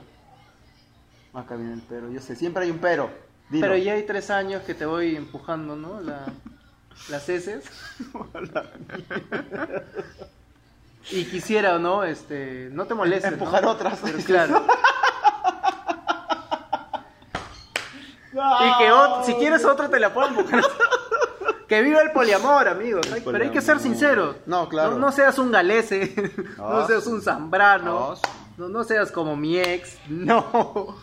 Acá 1.34 1.56
viene 1.56 1.74
el 1.74 1.82
pero. 1.82 2.10
Yo 2.10 2.22
sé, 2.22 2.36
siempre 2.36 2.64
hay 2.64 2.72
un 2.72 2.80
pero. 2.80 3.10
Dilo. 3.50 3.68
Pero 3.68 3.78
ya 3.78 3.94
hay 3.94 4.04
tres 4.04 4.30
años 4.32 4.64
que 4.64 4.74
te 4.74 4.86
voy 4.86 5.16
empujando, 5.16 5.76
¿no? 5.76 6.00
La- 6.02 6.26
las 7.10 7.28
heces. 7.28 7.66
y 11.12 11.26
quisiera, 11.26 11.78
¿no? 11.78 12.04
Este, 12.04 12.70
no 12.72 12.86
te 12.86 12.94
molestes. 12.94 13.32
¿no? 13.32 13.38
Empujar 13.38 13.66
otras 13.66 14.00
Pero 14.02 14.18
claro. 14.20 14.66
Y 18.36 18.78
que 18.78 18.92
si 19.26 19.34
quieres 19.36 19.64
otro 19.64 19.90
te 19.90 19.98
la 20.00 20.14
puedo 20.14 20.28
empujar. 20.28 20.62
Que 21.68 21.82
viva 21.82 22.02
el 22.02 22.12
poliamor, 22.12 22.68
amigos. 22.68 23.08
Pero 23.24 23.44
hay 23.44 23.50
que 23.50 23.62
ser 23.62 23.80
sinceros. 23.80 24.36
No, 24.46 24.70
claro. 24.70 24.92
No, 24.92 24.98
no 25.00 25.12
seas 25.12 25.38
un 25.40 25.52
galese, 25.52 26.14
no, 26.58 26.70
No, 26.82 26.88
seas 26.88 27.08
un 27.08 27.22
zambrano, 27.22 28.16
no, 28.58 28.84
seas 28.84 29.12
como 29.12 29.36
mi 29.36 29.58
ex. 29.60 29.98
No. 30.10 30.96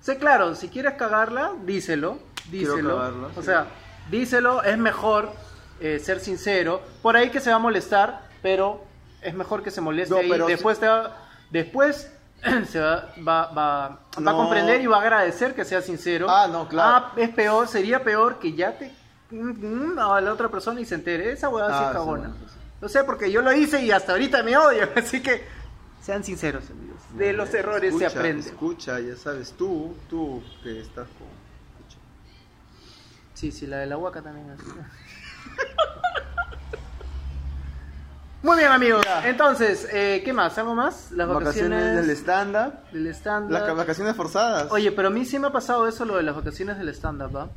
Sé 0.00 0.18
claro, 0.18 0.54
si 0.54 0.68
quieres 0.68 0.94
cagarla, 0.94 1.52
díselo. 1.64 2.18
Díselo. 2.50 2.96
cagarla, 2.96 3.28
o 3.34 3.40
sí. 3.40 3.46
sea, 3.46 3.66
díselo, 4.10 4.62
es 4.62 4.76
mejor 4.78 5.32
eh, 5.80 5.98
ser 5.98 6.20
sincero. 6.20 6.82
Por 7.02 7.16
ahí 7.16 7.30
que 7.30 7.40
se 7.40 7.50
va 7.50 7.56
a 7.56 7.58
molestar, 7.60 8.20
pero 8.42 8.84
es 9.22 9.32
mejor 9.34 9.62
que 9.62 9.70
se 9.70 9.80
moleste 9.80 10.14
pero 10.28 10.46
Después 10.46 10.78
te 10.78 10.86
va- 10.86 11.16
después 11.50 12.12
se 12.68 12.78
va, 12.80 13.08
va, 13.26 13.46
va- 13.52 13.98
va 14.26 14.30
a 14.30 14.34
comprender 14.34 14.82
y 14.82 14.86
va 14.86 14.98
a 14.98 15.00
agradecer 15.00 15.54
que 15.54 15.64
sea 15.64 15.80
sincero. 15.80 16.26
Ah, 16.28 16.46
no, 16.46 16.68
claro. 16.68 17.06
Ah, 17.06 17.12
es 17.16 17.30
peor, 17.30 17.66
sería 17.66 18.04
peor 18.04 18.38
que 18.38 18.52
ya 18.52 18.76
te 18.76 18.92
mm, 19.34 19.98
a 19.98 20.20
la 20.20 20.32
otra 20.32 20.48
persona 20.48 20.80
y 20.80 20.84
se 20.84 20.94
entere. 20.94 21.32
Esa 21.32 21.48
hueá 21.48 21.66
sí 21.66 21.72
Ah, 21.74 21.82
es 21.82 21.88
sí, 21.88 21.92
cagona. 21.94 22.18
bueno, 22.20 22.34
pues 22.40 22.52
sí. 22.52 22.58
Lo 22.80 22.88
sé 22.88 23.04
porque 23.04 23.30
yo 23.32 23.42
lo 23.42 23.52
hice 23.52 23.82
y 23.82 23.90
hasta 23.90 24.12
ahorita 24.12 24.42
me 24.42 24.56
odio. 24.56 24.88
Así 24.96 25.20
que 25.22 25.44
sean 26.02 26.22
sinceros, 26.24 26.64
amigos. 26.70 27.00
De 27.16 27.32
los 27.32 27.52
errores 27.54 27.96
se 27.96 28.06
aprende. 28.06 28.48
Escucha, 28.48 28.98
ya 29.00 29.16
sabes, 29.16 29.52
tú, 29.52 29.94
tú 30.10 30.42
que 30.62 30.80
estás 30.80 31.06
con. 31.18 31.28
escucha. 31.80 31.98
Sí, 33.34 33.52
sí, 33.52 33.66
la 33.66 33.78
de 33.78 33.86
la 33.86 33.96
huaca 33.96 34.20
también. 34.22 34.50
así. 34.50 34.64
Muy 38.42 38.58
bien, 38.58 38.70
amigos. 38.70 39.02
Entonces, 39.24 39.88
eh, 39.90 40.20
¿qué 40.22 40.34
más? 40.34 40.58
¿Algo 40.58 40.74
más? 40.74 41.10
Las 41.12 41.26
vacaciones, 41.28 41.80
Vacaciones 41.80 42.06
del 42.06 42.10
stand-up. 42.16 42.74
del 42.92 43.06
stand 43.06 43.50
Las 43.50 43.62
ca- 43.62 43.72
vacaciones 43.72 44.14
forzadas. 44.14 44.70
Oye, 44.70 44.92
pero 44.92 45.08
a 45.08 45.10
mí 45.10 45.24
sí 45.24 45.38
me 45.38 45.46
ha 45.46 45.52
pasado 45.52 45.88
eso, 45.88 46.04
lo 46.04 46.16
de 46.18 46.24
las 46.24 46.36
vacaciones 46.36 46.76
del 46.76 46.90
stand-up, 46.90 47.34
¿va? 47.34 47.48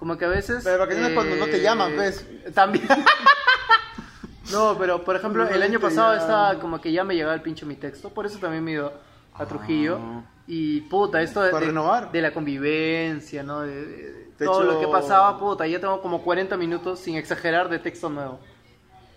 Como 0.00 0.16
que 0.18 0.24
a 0.24 0.28
veces... 0.28 0.64
Pero 0.64 0.78
vacaciones 0.78 1.12
cuando 1.12 1.36
no 1.36 1.44
te 1.46 1.60
llaman, 1.62 1.92
pues. 1.94 2.26
También. 2.54 2.88
no, 4.52 4.76
pero 4.78 5.04
por 5.04 5.14
ejemplo, 5.14 5.44
No 5.44 5.50
el 5.50 5.62
año 5.62 5.78
pasado 5.78 6.14
estaba 6.14 6.58
como 6.58 6.80
que 6.80 6.90
ya 6.90 7.04
me 7.04 7.14
llegaba 7.14 7.34
el 7.34 7.42
pincho 7.42 7.66
mi 7.66 7.76
texto, 7.76 8.08
por 8.10 8.26
eso 8.26 8.38
también 8.38 8.64
me 8.64 8.72
he 8.72 8.74
ido 8.74 8.92
a 9.34 9.46
Trujillo. 9.46 9.98
Ah. 10.00 10.22
Y 10.46 10.80
puta, 10.82 11.22
esto 11.22 11.40
de, 11.42 11.50
Para 11.50 11.60
de- 11.60 11.66
renovar. 11.68 12.10
de 12.10 12.22
la 12.22 12.32
convivencia, 12.32 13.42
¿no? 13.44 13.60
De, 13.60 13.74
de- 13.86 14.12
de 14.12 14.24
Te 14.38 14.44
todo 14.46 14.62
echo- 14.64 14.72
lo 14.72 14.80
que 14.80 14.88
pasaba, 14.88 15.38
puta, 15.38 15.66
ya 15.66 15.78
tengo 15.78 16.00
como 16.02 16.22
40 16.22 16.56
minutos, 16.56 16.98
sin 16.98 17.14
exagerar, 17.16 17.68
de 17.68 17.78
texto 17.78 18.08
nuevo. 18.10 18.40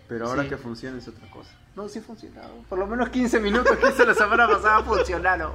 Pero 0.07 0.27
ahora 0.27 0.43
Sí. 0.43 0.49
que 0.49 0.57
funciona 0.57 0.97
es 0.99 1.07
otra 1.07 1.27
cosa. 1.31 1.49
No, 1.75 1.87
sí 1.89 2.01
funcionaba. 2.01 2.49
Por 2.69 2.77
lo 2.77 2.85
menos 2.85 3.09
15 3.09 3.39
minutos 3.39 3.75
que 3.77 3.89
hice 3.89 4.05
la 4.05 4.13
semana 4.13 4.47
pasada 4.47 4.83
funcionaron. 4.83 5.53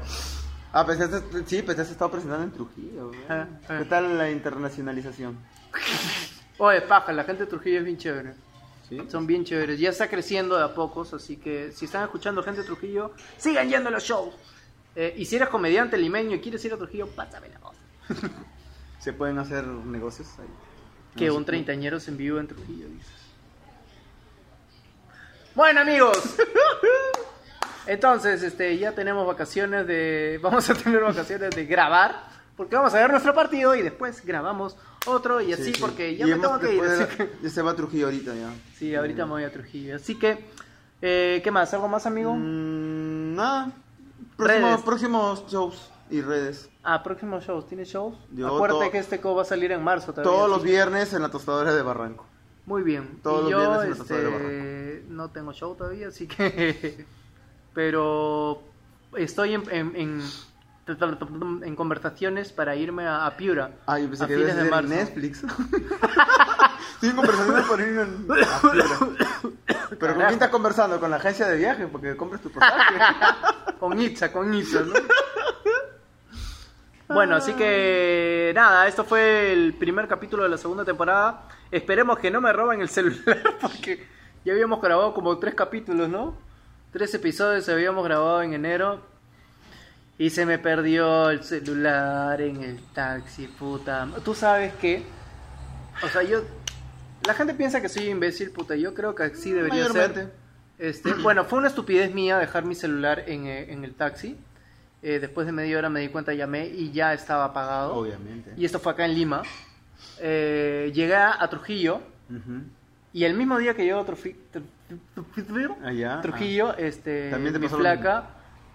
Ah, 0.72 0.84
pues 0.84 1.00
este- 1.00 1.44
sí, 1.46 1.62
pues 1.62 1.78
has 1.78 1.90
estado 1.90 2.10
presentando 2.10 2.44
en 2.44 2.52
Trujillo. 2.52 3.10
Ah, 3.28 3.46
ah. 3.68 3.78
¿Qué 3.78 3.84
tal 3.86 4.18
la 4.18 4.30
internacionalización? 4.30 5.38
Oye, 6.58 6.80
paja, 6.82 7.12
la 7.12 7.24
gente 7.24 7.44
de 7.44 7.50
Trujillo 7.50 7.78
es 7.78 7.84
bien 7.84 7.96
chévere. 7.96 8.34
¿Sí? 8.88 8.98
Son 9.10 9.26
bien 9.26 9.44
chéveres. 9.44 9.78
Ya 9.78 9.90
está 9.90 10.08
creciendo 10.08 10.56
de 10.56 10.64
a 10.64 10.74
pocos, 10.74 11.12
así 11.14 11.36
que 11.36 11.72
si 11.72 11.84
están 11.84 12.04
escuchando 12.04 12.42
gente 12.42 12.62
de 12.62 12.66
Trujillo, 12.66 13.12
sigan 13.36 13.68
yendo 13.68 13.88
a 13.88 13.92
los 13.92 14.02
shows. 14.02 14.34
Eh, 14.96 15.14
y 15.16 15.24
si 15.26 15.36
eres 15.36 15.48
comediante 15.48 15.96
limeño 15.96 16.36
y 16.36 16.40
quieres 16.40 16.64
ir 16.64 16.72
a 16.72 16.76
Trujillo, 16.76 17.06
pásame 17.08 17.48
la 17.50 17.58
voz. 17.58 17.76
¿Se 18.98 19.12
pueden 19.12 19.38
hacer 19.38 19.66
negocios 19.66 20.28
ahí? 20.38 20.48
Que 21.16 21.30
un 21.30 21.40
sí. 21.40 21.44
treintañeros 21.46 22.08
en 22.08 22.16
vivo 22.16 22.38
en 22.38 22.48
Trujillo, 22.48 22.88
dices. 22.88 23.12
Bueno, 25.54 25.80
amigos. 25.80 26.16
Entonces, 27.88 28.42
este, 28.42 28.76
ya 28.78 28.92
tenemos 28.92 29.26
vacaciones 29.26 29.86
de... 29.86 30.38
Vamos 30.42 30.68
a 30.70 30.74
tener 30.74 31.02
vacaciones 31.02 31.50
de 31.50 31.66
grabar. 31.66 32.28
Porque 32.56 32.74
vamos 32.74 32.92
a 32.92 32.98
ver 32.98 33.08
nuestro 33.12 33.32
partido 33.34 33.72
y 33.76 33.82
después 33.82 34.24
grabamos 34.26 34.76
otro 35.06 35.40
y 35.40 35.52
así, 35.52 35.62
Sí, 35.66 35.74
sí. 35.74 35.80
porque 35.80 36.16
ya 36.16 36.26
Y 36.26 36.30
me 36.30 36.34
hemos- 36.34 36.58
tengo 36.58 36.58
que 36.58 36.74
ir. 36.74 36.82
así 36.82 37.04
de- 37.04 37.08
que- 37.08 37.30
Ya 37.40 37.50
se 37.50 37.62
va 37.62 37.70
a 37.70 37.76
Trujillo 37.76 38.06
ahorita 38.06 38.34
ya. 38.34 38.50
Sí, 38.76 38.96
ahorita 38.96 39.26
me 39.26 39.30
voy 39.30 39.44
a 39.44 39.52
Trujillo. 39.52 39.94
Así 39.94 40.18
que, 40.18 40.44
eh, 41.00 41.40
¿qué 41.44 41.50
más? 41.52 41.72
¿Algo 41.72 41.86
más, 41.86 42.04
amigo? 42.06 42.34
Mm, 42.34 43.36
nada. 43.36 43.70
Próximos, 44.36 44.70
Redes. 44.70 44.82
próximos 44.84 45.44
shows 45.48 45.90
y 46.10 46.20
redes. 46.20 46.68
Ah, 46.82 47.00
próximos 47.04 47.44
shows. 47.44 47.68
¿Tienes 47.68 47.88
shows? 47.90 48.16
Yo 48.32 48.48
Acuérdate 48.48 48.90
que 48.90 48.98
este 48.98 49.20
co 49.20 49.36
va 49.36 49.42
a 49.42 49.44
salir 49.44 49.70
en 49.70 49.84
marzo 49.84 50.12
todavía. 50.12 50.28
Todos 50.32 50.50
los 50.50 50.64
viernes 50.64 51.12
en 51.12 51.22
la 51.22 51.28
tostadora 51.30 51.72
de 51.72 51.82
Barranco. 51.82 52.26
Muy 52.66 52.82
bien. 52.82 53.20
todos 53.22 53.38
y 53.38 53.42
los 53.44 53.50
yo, 53.52 53.58
viernes 53.60 53.82
en 53.84 53.90
la 53.90 53.96
Tostadora 53.96 54.38
de 54.38 54.94
este, 54.96 55.04
no 55.10 55.30
tengo 55.30 55.52
show 55.52 55.76
todavía, 55.76 56.08
así 56.08 56.26
que... 56.26 57.06
Pero 57.78 58.60
estoy 59.16 59.54
en, 59.54 59.62
en, 59.70 59.94
en, 59.94 60.20
en 61.62 61.76
conversaciones 61.76 62.52
para 62.52 62.74
irme 62.74 63.06
a, 63.06 63.24
a 63.24 63.36
Piura. 63.36 63.70
Ah, 63.86 64.00
yo 64.00 64.08
pensé 64.08 64.24
a 64.24 64.26
que 64.26 64.34
fines 64.34 64.56
de 64.56 64.64
marzo. 64.64 64.88
Netflix. 64.88 65.44
Estoy 66.94 67.10
en 67.10 67.14
conversaciones 67.14 67.64
por 67.66 67.80
ir 67.80 67.86
en... 67.86 68.26
a 68.28 68.60
Piura. 68.60 68.84
Pero 69.90 70.14
¿con 70.14 70.22
quién 70.24 70.32
estás 70.32 70.48
conversando? 70.48 70.98
¿Con 70.98 71.08
la 71.08 71.18
agencia 71.18 71.46
de 71.46 71.56
viaje? 71.56 71.86
Porque 71.86 72.16
compres 72.16 72.42
tu 72.42 72.50
pasaje. 72.50 72.94
Con 73.78 73.96
Itza, 74.02 74.32
con 74.32 74.52
Itza, 74.52 74.80
¿no? 74.80 74.94
Bueno, 77.06 77.36
así 77.36 77.52
que 77.52 78.50
nada, 78.56 78.88
esto 78.88 79.04
fue 79.04 79.52
el 79.52 79.74
primer 79.74 80.08
capítulo 80.08 80.42
de 80.42 80.48
la 80.48 80.58
segunda 80.58 80.84
temporada. 80.84 81.44
Esperemos 81.70 82.18
que 82.18 82.28
no 82.28 82.40
me 82.40 82.52
roben 82.52 82.80
el 82.80 82.88
celular 82.88 83.56
porque 83.60 84.04
ya 84.44 84.52
habíamos 84.52 84.82
grabado 84.82 85.14
como 85.14 85.38
tres 85.38 85.54
capítulos, 85.54 86.08
¿no? 86.08 86.47
Tres 86.98 87.14
episodios 87.14 87.68
habíamos 87.68 88.02
grabado 88.02 88.42
en 88.42 88.54
enero 88.54 89.00
y 90.18 90.30
se 90.30 90.44
me 90.44 90.58
perdió 90.58 91.30
el 91.30 91.44
celular 91.44 92.40
en 92.40 92.64
el 92.64 92.80
taxi, 92.92 93.46
puta. 93.46 94.08
Tú 94.24 94.34
sabes 94.34 94.74
que, 94.74 95.04
o 96.02 96.08
sea, 96.08 96.24
yo, 96.24 96.42
la 97.24 97.34
gente 97.34 97.54
piensa 97.54 97.80
que 97.80 97.88
soy 97.88 98.08
imbécil, 98.08 98.50
puta. 98.50 98.74
Yo 98.74 98.94
creo 98.94 99.14
que 99.14 99.22
así 99.22 99.52
debería 99.52 99.88
ser. 99.90 100.32
Este, 100.76 101.14
bueno, 101.22 101.44
fue 101.44 101.60
una 101.60 101.68
estupidez 101.68 102.12
mía 102.12 102.36
dejar 102.36 102.64
mi 102.64 102.74
celular 102.74 103.22
en, 103.28 103.46
eh, 103.46 103.72
en 103.72 103.84
el 103.84 103.94
taxi. 103.94 104.36
Eh, 105.00 105.20
después 105.20 105.46
de 105.46 105.52
media 105.52 105.78
hora 105.78 105.90
me 105.90 106.00
di 106.00 106.08
cuenta, 106.08 106.34
llamé 106.34 106.66
y 106.66 106.90
ya 106.90 107.14
estaba 107.14 107.44
apagado. 107.44 107.94
Obviamente. 107.94 108.54
Y 108.56 108.64
esto 108.64 108.80
fue 108.80 108.90
acá 108.90 109.04
en 109.04 109.14
Lima. 109.14 109.42
Eh, 110.18 110.90
llegué 110.92 111.14
a 111.14 111.48
Trujillo 111.48 112.00
y 113.12 113.22
el 113.22 113.34
mismo 113.34 113.56
día 113.56 113.74
que 113.74 113.84
llegó 113.84 114.00
a 114.00 114.04
Trujillo, 114.04 114.36
Allá, 115.84 116.20
Trujillo, 116.22 116.76
este, 116.76 117.28
Ah, 117.28 117.32
También 117.32 117.52
te 117.54 117.58
mi 117.58 117.68
flaca, 117.68 118.24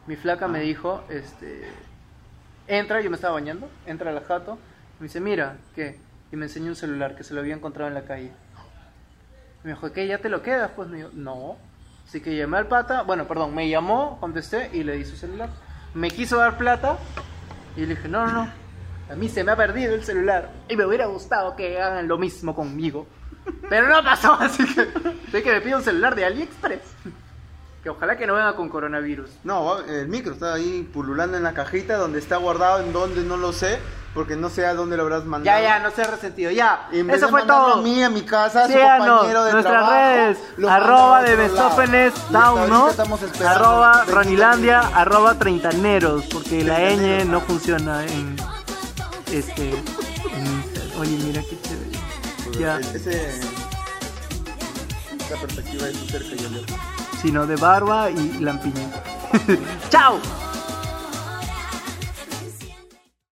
mi 0.08 0.16
flaca 0.16 0.46
Ah. 0.46 0.48
me 0.48 0.60
dijo, 0.62 1.04
este, 1.10 1.64
entra, 2.68 3.02
yo 3.02 3.10
me 3.10 3.16
estaba 3.16 3.34
bañando, 3.34 3.70
entra 3.86 4.12
la 4.12 4.22
jato, 4.22 4.58
me 5.00 5.06
dice, 5.08 5.20
mira, 5.20 5.58
¿qué? 5.76 6.00
Y 6.32 6.36
me 6.36 6.46
enseñó 6.46 6.68
un 6.70 6.76
celular 6.76 7.16
que 7.16 7.24
se 7.24 7.34
lo 7.34 7.40
había 7.42 7.56
encontrado 7.56 7.88
en 7.88 7.94
la 7.96 8.04
calle. 8.04 8.32
Y 9.64 9.68
me 9.68 9.74
dijo, 9.74 9.92
¿qué? 9.92 10.08
¿Ya 10.08 10.18
te 10.20 10.30
lo 10.30 10.42
quedas? 10.42 10.72
Pues 10.76 10.90
me 10.90 10.98
dijo, 10.98 11.10
no. 11.14 11.58
Así 12.08 12.22
que 12.22 12.36
llamé 12.36 12.58
al 12.58 12.68
pata, 12.68 13.04
bueno, 13.04 13.28
perdón, 13.28 13.56
me 13.56 13.70
llamó, 13.70 14.20
contesté 14.20 14.70
y 14.74 14.84
le 14.84 14.98
di 14.98 15.06
su 15.06 15.16
celular. 15.16 15.50
Me 15.94 16.10
quiso 16.12 16.38
dar 16.38 16.58
plata 16.58 16.98
y 17.78 17.82
le 17.82 17.96
dije, 17.96 18.08
no, 18.10 18.26
no, 18.26 18.34
no. 18.46 18.52
A 19.10 19.16
mí 19.16 19.30
se 19.30 19.44
me 19.44 19.52
ha 19.52 19.56
perdido 19.56 19.94
el 19.94 20.04
celular 20.04 20.50
y 20.70 20.76
me 20.76 20.86
hubiera 20.86 21.06
gustado 21.06 21.56
que 21.56 21.80
hagan 21.82 22.08
lo 22.08 22.18
mismo 22.18 22.56
conmigo. 22.56 23.06
Pero 23.70 23.88
no 23.90 24.04
pasó, 24.04 24.34
así 24.34 24.64
que, 24.74 24.82
así 24.82 25.42
que 25.44 25.52
me 25.52 25.62
pido 25.62 25.78
un 25.78 25.84
celular 25.84 26.16
de 26.16 26.26
AliExpress. 26.26 26.82
Que 27.84 27.90
ojalá 27.90 28.16
que 28.18 28.26
no 28.26 28.36
venga 28.36 28.56
con 28.56 28.70
coronavirus. 28.70 29.30
No, 29.44 29.80
el 29.80 30.08
micro 30.08 30.32
está 30.34 30.54
ahí 30.54 30.90
pululando 30.94 31.36
en 31.36 31.44
la 31.44 31.54
cajita 31.54 31.98
donde 31.98 32.20
está 32.20 32.38
guardado, 32.38 32.80
en 32.80 32.94
donde 32.94 33.24
no 33.24 33.36
lo 33.36 33.52
sé, 33.52 33.78
porque 34.14 34.38
no 34.38 34.50
sé 34.50 34.66
a 34.66 34.74
dónde 34.74 34.96
lo 34.96 35.04
habrás 35.04 35.26
mandado. 35.26 35.58
Ya, 35.60 35.62
ya, 35.62 35.80
no 35.80 35.92
seas 35.92 36.10
resentido. 36.12 36.50
Ya, 36.52 36.88
Y 36.94 37.00
en 37.00 37.08
vez 37.08 37.18
eso 37.18 37.26
de 37.26 37.32
fue 37.32 37.42
todo. 37.44 37.74
a 37.74 37.82
mí, 37.82 38.02
a 38.02 38.10
mi 38.10 38.22
casa, 38.22 38.68
su 38.68 38.74
compañero 38.74 39.44
de 39.44 39.52
nuestras 39.52 39.74
trabajo, 39.76 39.92
redes, 39.92 40.38
arroba 40.70 41.24
de 41.24 41.34
hasta 41.46 42.30
Down, 42.30 42.70
¿no? 42.70 42.90
Arroba 43.46 43.92
20 43.98 44.12
Ronilandia, 44.14 44.80
arroba 44.96 45.34
treintaneros, 45.38 46.24
porque 46.32 46.64
la 46.64 46.80
ñ 46.80 47.26
no 47.26 47.42
funciona 47.42 48.06
en 48.06 48.38
este. 49.30 49.72
en- 49.72 51.00
oye, 51.00 51.18
mira 51.22 51.42
qué 51.50 51.60
chévere. 51.62 51.83
Ya, 52.60 52.80
Ese, 52.80 53.30
esa 55.20 55.36
perspectiva 55.42 55.86
de 55.88 55.94
tu 55.94 56.06
cerca 56.06 56.36
y 56.36 56.40
lejos. 56.40 56.66
sino 57.22 57.46
de 57.48 57.56
barba 57.56 58.10
y 58.12 58.40
lampiña. 58.40 58.90
¡Chao! 59.90 60.20